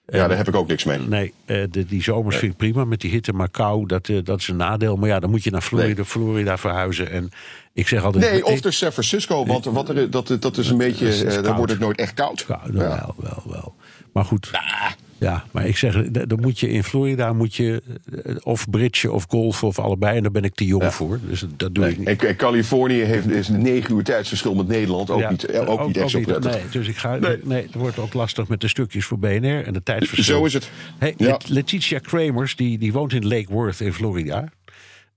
[0.05, 0.99] Ja, daar heb ik ook niks mee.
[0.99, 4.17] Nee, eh, de, die zomers vind ik prima met die hitte, maar kou, dat, eh,
[4.23, 4.95] dat is een nadeel.
[4.95, 6.03] Maar ja, dan moet je naar Florida.
[6.03, 7.11] Florida verhuizen.
[7.11, 7.29] En
[7.73, 8.31] ik zeg altijd.
[8.31, 11.33] Nee, of dus San Francisco, want wat er, dat, dat is een beetje, is- eh,
[11.33, 11.55] dan koud.
[11.57, 12.45] wordt het nooit echt koud.
[12.47, 12.79] Ja, Ja.
[12.79, 13.75] wel, wel, wel.
[14.13, 14.51] Maar goed.
[15.17, 17.81] Ja, maar ik zeg, dan moet je in Florida moet je
[18.23, 20.15] eh, of bridgen of golfen of allebei.
[20.17, 21.19] En daar ben ik te jong voor.
[21.27, 22.23] Dus dat doe ik niet.
[22.23, 25.09] En, Californië heeft, is een negen uur tijdsverschil met Nederland.
[25.09, 26.51] Ook Ja, niet, eh, ook, niet echt zo prettig.
[26.53, 27.37] Nee, dus ik ga, Nee.
[27.43, 27.63] nee.
[27.63, 30.37] het wordt ook lastig met de stukjes voor BNR en de tijdsverschil.
[30.37, 30.69] Zo is het.
[30.97, 31.37] Hey, Ja.
[31.47, 34.49] Letitia Kramers, die, die woont in Lake Worth in Florida.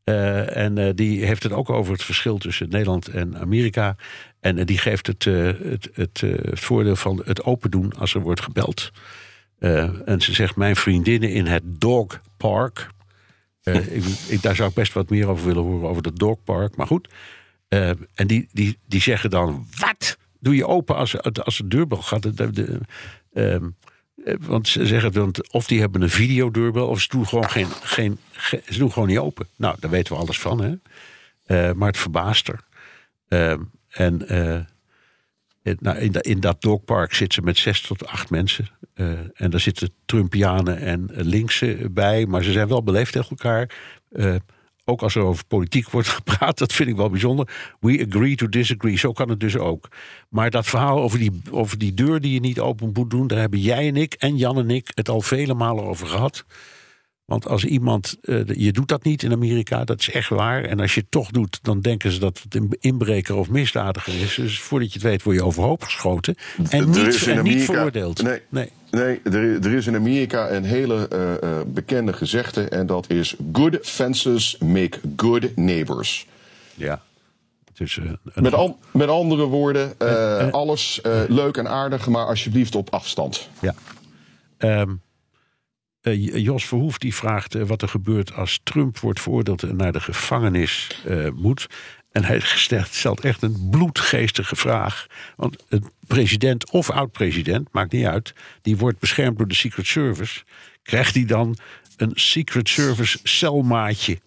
[0.04, 3.96] Eh, en eh, die heeft het ook over het verschil tussen Nederland en Amerika.
[4.40, 8.20] En eh, die geeft het, het, het, het voordeel van het open doen als er
[8.20, 8.90] wordt gebeld.
[10.04, 12.86] En ze zegt, mijn vriendinnen in het dog park.
[13.64, 16.76] Ik, ik- daar zou ik best wat meer over willen horen, over dat dogpark.
[16.76, 17.08] Maar goed.
[17.68, 20.16] En die, die, die zeggen dan, wat?
[20.40, 22.22] Doe je open als, als de deurbel gaat?
[22.22, 22.80] De, de, de-
[23.32, 23.66] ehm, eh,
[24.40, 26.88] want ze zeggen, want of die hebben een videodeurbel...
[26.88, 29.48] of ze doen gewoon, geen, geen, ge- ze doen gewoon niet open.
[29.56, 30.74] Nou, daar weten we alles van, hè.
[31.44, 32.60] Eh, maar het verbaast er.
[33.28, 34.60] Ehm, en eh,
[35.78, 38.68] nou, in, in dat dogpark zitten ze met zes tot acht mensen.
[38.94, 42.26] Eh, en daar zitten Trumpianen en eh, linkse bij.
[42.26, 43.70] Maar ze zijn wel beleefd tegen elkaar.
[44.84, 47.76] Ook als er over politiek wordt gepraat, dat vind ik wel bijzonder.
[47.80, 48.98] We agree to disagree.
[48.98, 49.88] Zo kan het dus ook.
[50.28, 53.38] Maar dat verhaal over die, over die deur die je niet open moet doen, daar
[53.38, 56.44] hebben jij en ik en Jan en ik het al vele malen over gehad.
[57.24, 60.64] Want als iemand, uh, je doet dat niet in Amerika, dat is echt waar.
[60.64, 64.22] En als je het toch doet, dan denken ze dat het een inbreker of misdadiger
[64.22, 64.34] is.
[64.34, 66.34] Dus voordat je het weet, word je overhoop geschoten.
[66.68, 68.22] En, niet, en niet veroordeeld.
[68.22, 68.70] Nee, nee.
[68.90, 72.68] nee er, er, is in Amerika een hele uh, uh, bekende gezegde.
[72.68, 76.26] En dat is: Good fences make good neighbors.
[76.74, 77.02] Ja.
[77.72, 77.98] Dus,
[78.34, 79.98] met, an, met, andere woorden,
[80.50, 83.48] alles leuk en aardig, maar alsjeblieft op afstand.
[83.60, 83.74] Ja.
[84.58, 85.02] Um,
[86.04, 89.92] uh, Jos Verhoef die vraagt uh, wat er gebeurt als Trump wordt veroordeeld en naar
[89.92, 91.66] de gevangenis uh, moet.
[92.12, 92.40] En hij
[92.90, 95.06] stelt echt een bloedgeestige vraag.
[95.36, 100.42] Want een president of oud-president, maakt niet uit, die wordt beschermd door de Secret Service.
[100.82, 101.56] Krijgt hij dan
[101.96, 104.18] een Secret Service celmaatje?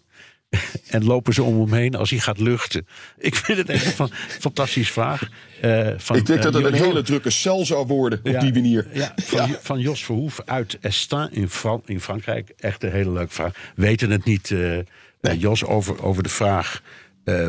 [0.89, 2.87] en lopen ze om hem heen als hij gaat luchten?
[3.17, 5.29] Ik vind het echt een fantastische vraag.
[5.63, 8.53] Uh, van, ik denk dat het uh, een hele drukke cel zou worden op die
[8.53, 8.87] manier.
[8.93, 9.59] Ja, van, ja.
[9.61, 12.53] van, Jos Verhoef uit Estin in, Fran in, Frankrijk.
[12.59, 13.53] Echt een hele leuke vraag.
[13.75, 14.79] Weten het niet, uh,
[15.21, 15.37] nee.
[15.37, 16.81] Jos, over, over de vraag...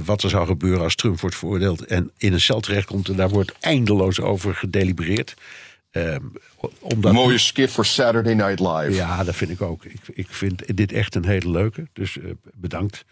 [0.04, 1.84] wat er zou gebeuren als Trump wordt veroordeeld...
[1.84, 5.34] en in een cel terechtkomt en daar wordt eindeloos over gedelibereerd.
[6.80, 8.92] Omdat Mooie skip voor Saturday Night Live.
[8.92, 9.84] Ja, dat vind ik ook.
[9.84, 11.88] Ik, ik vind dit echt een hele leuke.
[11.92, 12.18] Dus
[12.54, 13.04] bedankt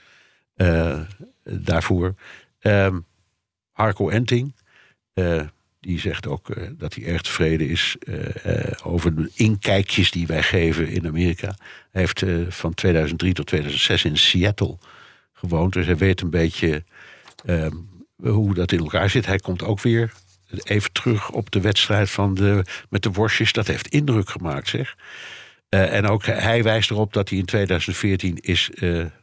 [1.43, 2.14] daarvoor.
[2.61, 3.05] Um,
[3.72, 4.55] Harco Enting...
[5.14, 5.43] Uh,
[5.81, 6.49] die zegt ook
[6.79, 7.97] dat hij erg tevreden is
[8.83, 11.55] over de inkijkjes die wij geven in Amerika.
[11.91, 14.79] Hij heeft van 2003 tot 2006 in Seattle
[15.33, 15.72] gewoond.
[15.72, 16.85] Dus hij weet een beetje
[17.45, 17.77] ehm,
[18.16, 19.27] hoe dat in elkaar zit.
[19.27, 20.12] Hij komt ook weer
[20.64, 23.52] even terug op de wedstrijd van de, met de worstjes.
[23.52, 24.96] Dat heeft indruk gemaakt, zeg.
[25.68, 28.70] en ook hij wijst erop dat hij in 2014 is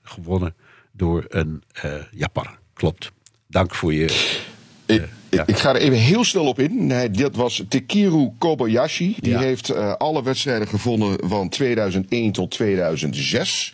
[0.04, 0.56] gewonnen
[0.92, 1.64] door een
[2.12, 2.58] Japaner.
[2.74, 3.12] Klopt.
[3.48, 4.42] Dank voor je
[4.86, 5.44] ik, ja.
[5.46, 6.88] ik, ga er even heel snel op in.
[6.88, 9.16] Nee, dat was Takeru Kobayashi.
[9.20, 9.40] Die ja.
[9.40, 13.74] heeft uh, alle wedstrijden gevonden van 2001 tot 2006.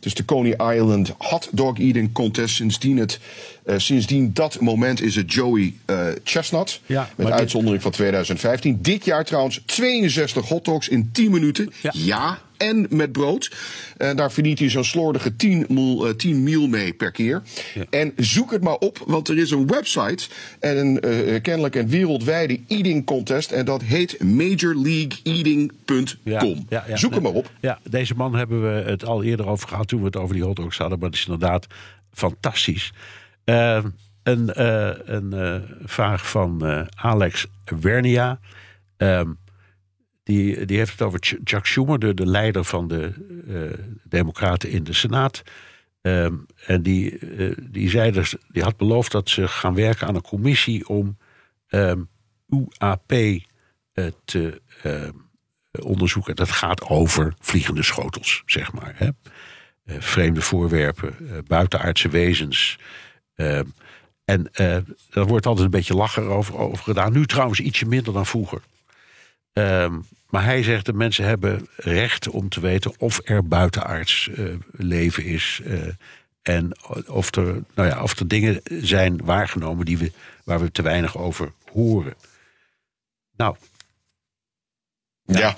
[0.00, 2.54] Dus de Coney Island Hot Dog Eating Contest.
[2.54, 6.80] Sindsdien, het, uh, sindsdien dat moment is het Joey uh, Chestnut.
[6.86, 7.82] Ja, met uitzondering dit...
[7.82, 8.78] van 2015.
[8.82, 11.72] Dit jaar trouwens 62 hotdogs in 10 minuten.
[11.80, 11.90] Ja.
[11.94, 13.56] ja en met brood.
[13.96, 17.42] En daar verdient hij zo'n slordige 10 mil, uh, 10 mil mee per keer.
[17.74, 17.84] Ja.
[17.90, 20.28] En zoek het maar op, want er is een website
[20.60, 23.50] en een uh, kennelijk een wereldwijde eating contest.
[23.50, 26.06] En dat heet majorleagueeating.com.
[26.22, 27.50] Ja, ja, ja, zoek hem maar op.
[27.60, 30.44] Ja, deze man hebben we het al eerder over gehad toen we het over die
[30.44, 30.98] hotdogs hadden.
[30.98, 31.66] Maar het is inderdaad
[32.12, 32.92] fantastisch.
[33.48, 33.84] Uh,
[34.22, 37.46] een, uh, een uh, vraag van uh, Alex
[37.80, 38.40] Wernia.
[38.96, 39.38] Um,
[40.22, 43.12] die, die heeft het over Chuck Schumer, de, de leider van de
[44.04, 45.42] Democraten in de Senaat.
[46.00, 47.18] Um, en die,
[47.70, 51.18] die, zei dus, die had beloofd dat ze gaan werken aan een commissie om
[52.48, 53.12] UAP
[54.24, 54.60] te
[55.80, 56.36] onderzoeken.
[56.36, 58.94] Dat gaat over vliegende schotels, zeg maar.
[58.96, 59.08] Hè?
[60.00, 61.14] vreemde voorwerpen,
[61.46, 62.78] buitenaardse wezens.
[63.40, 63.60] Uh,
[64.24, 64.50] en
[65.10, 67.12] daar wordt altijd een beetje lachen over, over gedaan.
[67.12, 68.60] Nu trouwens ietsje minder dan vroeger.
[69.52, 69.94] Uh,
[70.28, 75.24] maar hij zegt dat mensen hebben recht om te weten of er buitenaards uh, leven
[75.24, 75.62] is.
[76.42, 76.76] en
[77.06, 80.12] of er, nou ja, of er dingen zijn waargenomen die we,
[80.44, 82.14] waar we te weinig over horen.
[83.36, 83.56] Nou,
[85.36, 85.56] ja,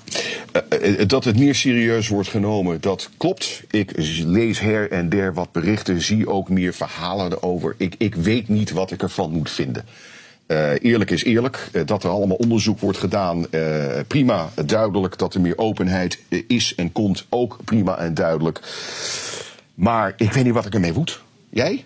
[0.81, 3.63] uh, dat het meer serieus wordt genomen, dat klopt.
[3.69, 3.91] Ik
[4.25, 7.75] lees her en der wat berichten, zie ook meer verhalen erover.
[7.77, 9.85] Ik, ik weet niet wat ik ervan moet vinden.
[10.47, 13.45] Uh, eerlijk is eerlijk, uh, dat er allemaal onderzoek wordt gedaan,
[14.07, 15.17] prima, duidelijk.
[15.17, 18.61] Dat er meer openheid is en komt, ook prima en duidelijk.
[19.73, 21.21] Maar ik weet niet wat ik ermee moet.
[21.49, 21.85] Jij?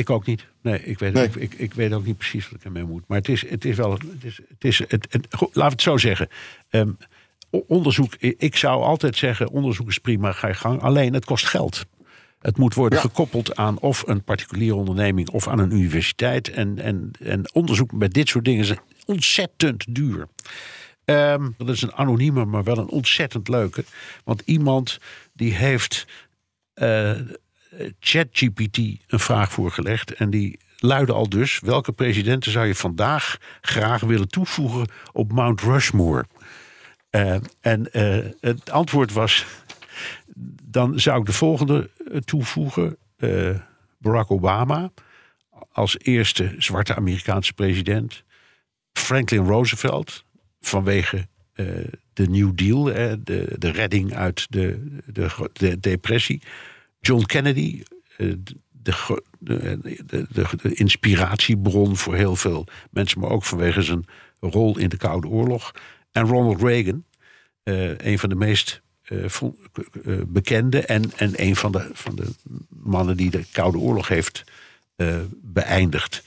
[0.00, 0.46] Ik ook niet.
[0.62, 1.24] Nee, ik weet, nee.
[1.24, 3.02] Ik, ik, ik, weet ook niet precies wat ik ermee moet.
[3.06, 3.92] Maar het is, het is wel.
[3.92, 6.28] Het is, het is, het, het, goed, laten we het zo zeggen.
[6.70, 6.96] Um,
[7.50, 10.80] onderzoek, ik zou altijd zeggen: onderzoek is prima, ga je gang.
[10.80, 11.86] Alleen het kost geld.
[12.38, 13.04] Het moet worden ja.
[13.04, 16.50] gekoppeld aan of een particuliere onderneming of aan een universiteit.
[16.50, 18.74] En, en, en onderzoek met dit soort dingen is
[19.06, 20.28] ontzettend duur.
[21.04, 23.84] Um, dat is een anonieme, maar wel een ontzettend leuke.
[24.24, 24.98] Want iemand
[25.32, 26.06] die heeft.
[26.74, 27.10] Uh,
[28.00, 30.14] ChatGPT een vraag voorgelegd.
[30.14, 35.60] En die luidde al dus: welke presidenten zou je vandaag graag willen toevoegen op Mount
[35.60, 36.24] Rushmore?
[37.10, 39.46] Uh, en uh, het antwoord was:
[40.62, 41.90] dan zou ik de volgende
[42.24, 43.56] toevoegen: uh,
[43.98, 44.90] Barack Obama
[45.72, 48.24] als eerste zwarte Amerikaanse president,
[48.92, 50.24] Franklin Roosevelt
[50.60, 51.28] vanwege
[52.12, 52.84] de New Deal,
[53.24, 56.42] de, de redding uit de, de, de depressie.
[57.00, 57.82] John Kennedy,
[58.16, 58.44] de,
[59.38, 60.26] de, de,
[60.62, 64.06] de, inspiratiebron voor heel veel mensen, maar ook vanwege zijn
[64.40, 65.74] rol in de Koude Oorlog.
[66.12, 67.04] En Ronald Reagan,
[67.96, 68.82] een van de meest
[70.26, 72.26] bekende en, en een van de, van de
[72.68, 74.44] mannen die de Koude Oorlog heeft
[75.42, 76.22] beëindigd.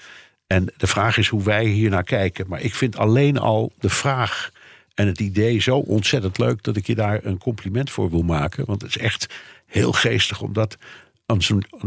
[0.47, 2.47] En de vraag is hoe wij hier naar kijken.
[2.47, 4.51] Maar ik vind alleen al de vraag
[4.93, 8.65] en het idee zo ontzettend leuk dat ik je daar een compliment voor wil maken.
[8.65, 9.33] Want het is echt
[9.73, 10.77] heel geestig om dat
[11.25, 11.39] aan,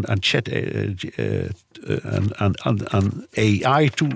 [0.03, 0.83] aan chat, eh,
[1.17, 1.45] eh,
[1.87, 4.09] eh, aan, aan, aan AI toe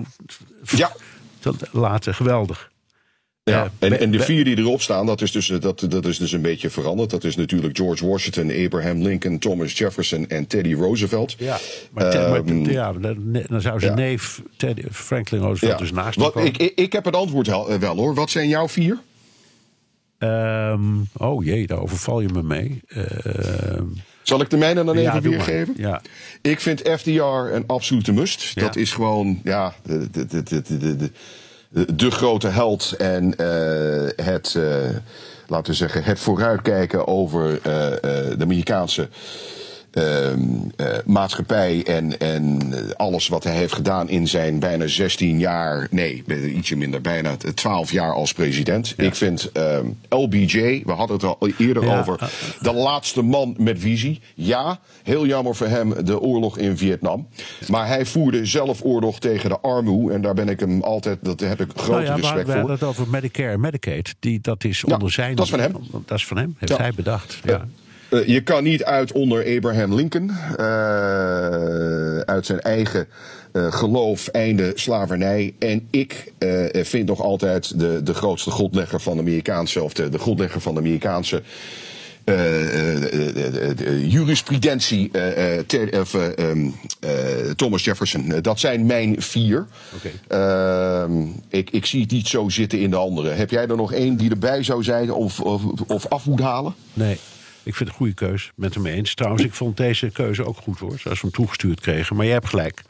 [0.61, 0.91] ja.
[1.39, 2.15] te laten.
[2.15, 2.69] Geweldig.
[3.43, 6.31] Ja, en, en de vier die erop staan, dat is, dus, dat, dat is dus
[6.31, 7.09] een beetje veranderd.
[7.09, 11.35] Dat is natuurlijk George Washington, Abraham Lincoln, Thomas Jefferson en Teddy Roosevelt.
[11.37, 11.57] Ja,
[11.91, 12.93] maar, um, ja,
[13.47, 17.15] dan zou zijn neef Teddy, Franklin Roosevelt dus naast Wat, ik, ik, ik, heb het
[17.15, 18.13] antwoord wel, wel, hoor.
[18.13, 18.97] Wat zijn jouw vier?
[20.23, 22.81] Um, oh jee, daar overval je me mee.
[22.87, 23.05] Uh,
[24.21, 25.73] Zal ik de mijne dan even weergeven?
[25.77, 26.01] Ja.
[26.41, 28.59] Ik vind FDR een absolute must.
[28.59, 31.11] Dat is gewoon, ja, de, de, de, de, de
[31.95, 34.89] de grote held en uh, het, uh,
[35.47, 39.09] laten we zeggen, het vooruitkijken over uh, de Amerikaanse
[41.05, 46.23] maatschappij en, en alles wat hij heeft gedaan in zijn bijna 16 jaar, nee,
[46.55, 48.93] ietsje minder, bijna 12 jaar als president.
[48.97, 52.31] Ik vind ehm, LBJ, we hadden het al eerder over,
[52.61, 54.21] de laatste man met visie.
[54.35, 57.27] Ja, heel jammer voor hem de oorlog in Vietnam.
[57.67, 61.39] Maar hij voerde zelf oorlog tegen de armoe en daar ben ik hem altijd, dat
[61.39, 62.45] heb ik grote nou ja, respect voor.
[62.45, 65.35] We hebben het over Medicare en Medicaid, die, dat is onder zijn...
[65.35, 65.75] Dat is van hem.
[66.05, 67.39] Dat is van hem, heeft hij bedacht.
[67.43, 67.67] Ja.
[68.11, 70.31] Uh, je kan niet uit onder Abraham Lincoln.
[70.59, 70.65] Uh,
[72.19, 73.07] uit zijn eigen
[73.53, 75.53] uh, geloof, einde slavernij.
[75.59, 76.33] En ik
[76.71, 80.73] vind nog altijd de, de grootste grondlegger van de Amerikaanse, of de, de grondlegger van
[80.73, 81.41] de Amerikaanse
[84.07, 85.11] jurisprudentie,
[85.99, 86.75] of, um,
[87.55, 88.33] Thomas Jefferson.
[88.41, 89.67] dat zijn mijn vier.
[89.95, 90.11] Okay.
[90.27, 93.29] Ehm, ik, ik zie het niet zo zitten in de andere.
[93.29, 96.73] Heb jij er nog één die erbij zou zijn of, of, of af moet halen?
[96.93, 97.17] Nee.
[97.63, 98.51] Ik vind het een goede keus.
[98.55, 99.13] Met hem eens.
[99.13, 100.99] Trouwens, ik vond deze keuze ook goed hoor.
[100.99, 102.15] Zoals we hem toegestuurd kregen.
[102.15, 102.81] Maar jij hebt gelijk.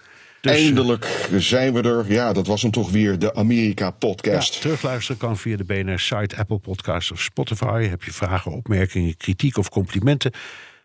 [0.41, 2.05] Dus, Eindelijk zijn we er.
[2.11, 4.53] Ja, dat was hem toch weer, de Amerika-podcast.
[4.53, 7.87] Ja, terugluisteren kan via de BNR-site, Apple Podcasts of Spotify.
[7.87, 10.31] Heb je vragen, opmerkingen, kritiek of complimenten...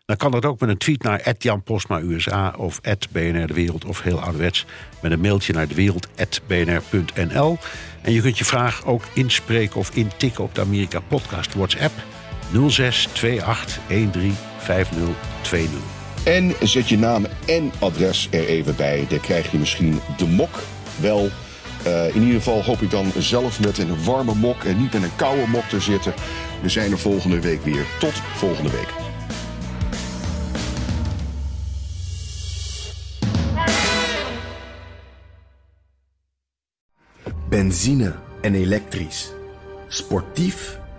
[0.05, 2.81] dan kan dat ook met een tweet naar Jan Postma USA of
[3.11, 3.85] BNR De Wereld...
[3.85, 4.65] of heel ouderwets
[5.01, 7.57] met een mailtje naar dewereld.bnr.nl.
[8.01, 11.93] En je kunt je vraag ook inspreken of intikken op de Amerika-podcast WhatsApp...
[12.69, 13.07] 06
[13.43, 15.79] 28 13 5020.
[16.23, 19.05] En zet je naam en adres er even bij.
[19.09, 20.59] Dan krijg je misschien de mok
[20.99, 21.29] wel.
[21.87, 25.03] Uh, in ieder geval hoop ik dan zelf met een warme mok en niet met
[25.03, 26.13] een koude mok te zitten.
[26.61, 27.85] We zijn er volgende week weer.
[27.99, 28.93] Tot volgende week.
[37.49, 39.31] Benzine en elektrisch.
[39.87, 40.79] Sportief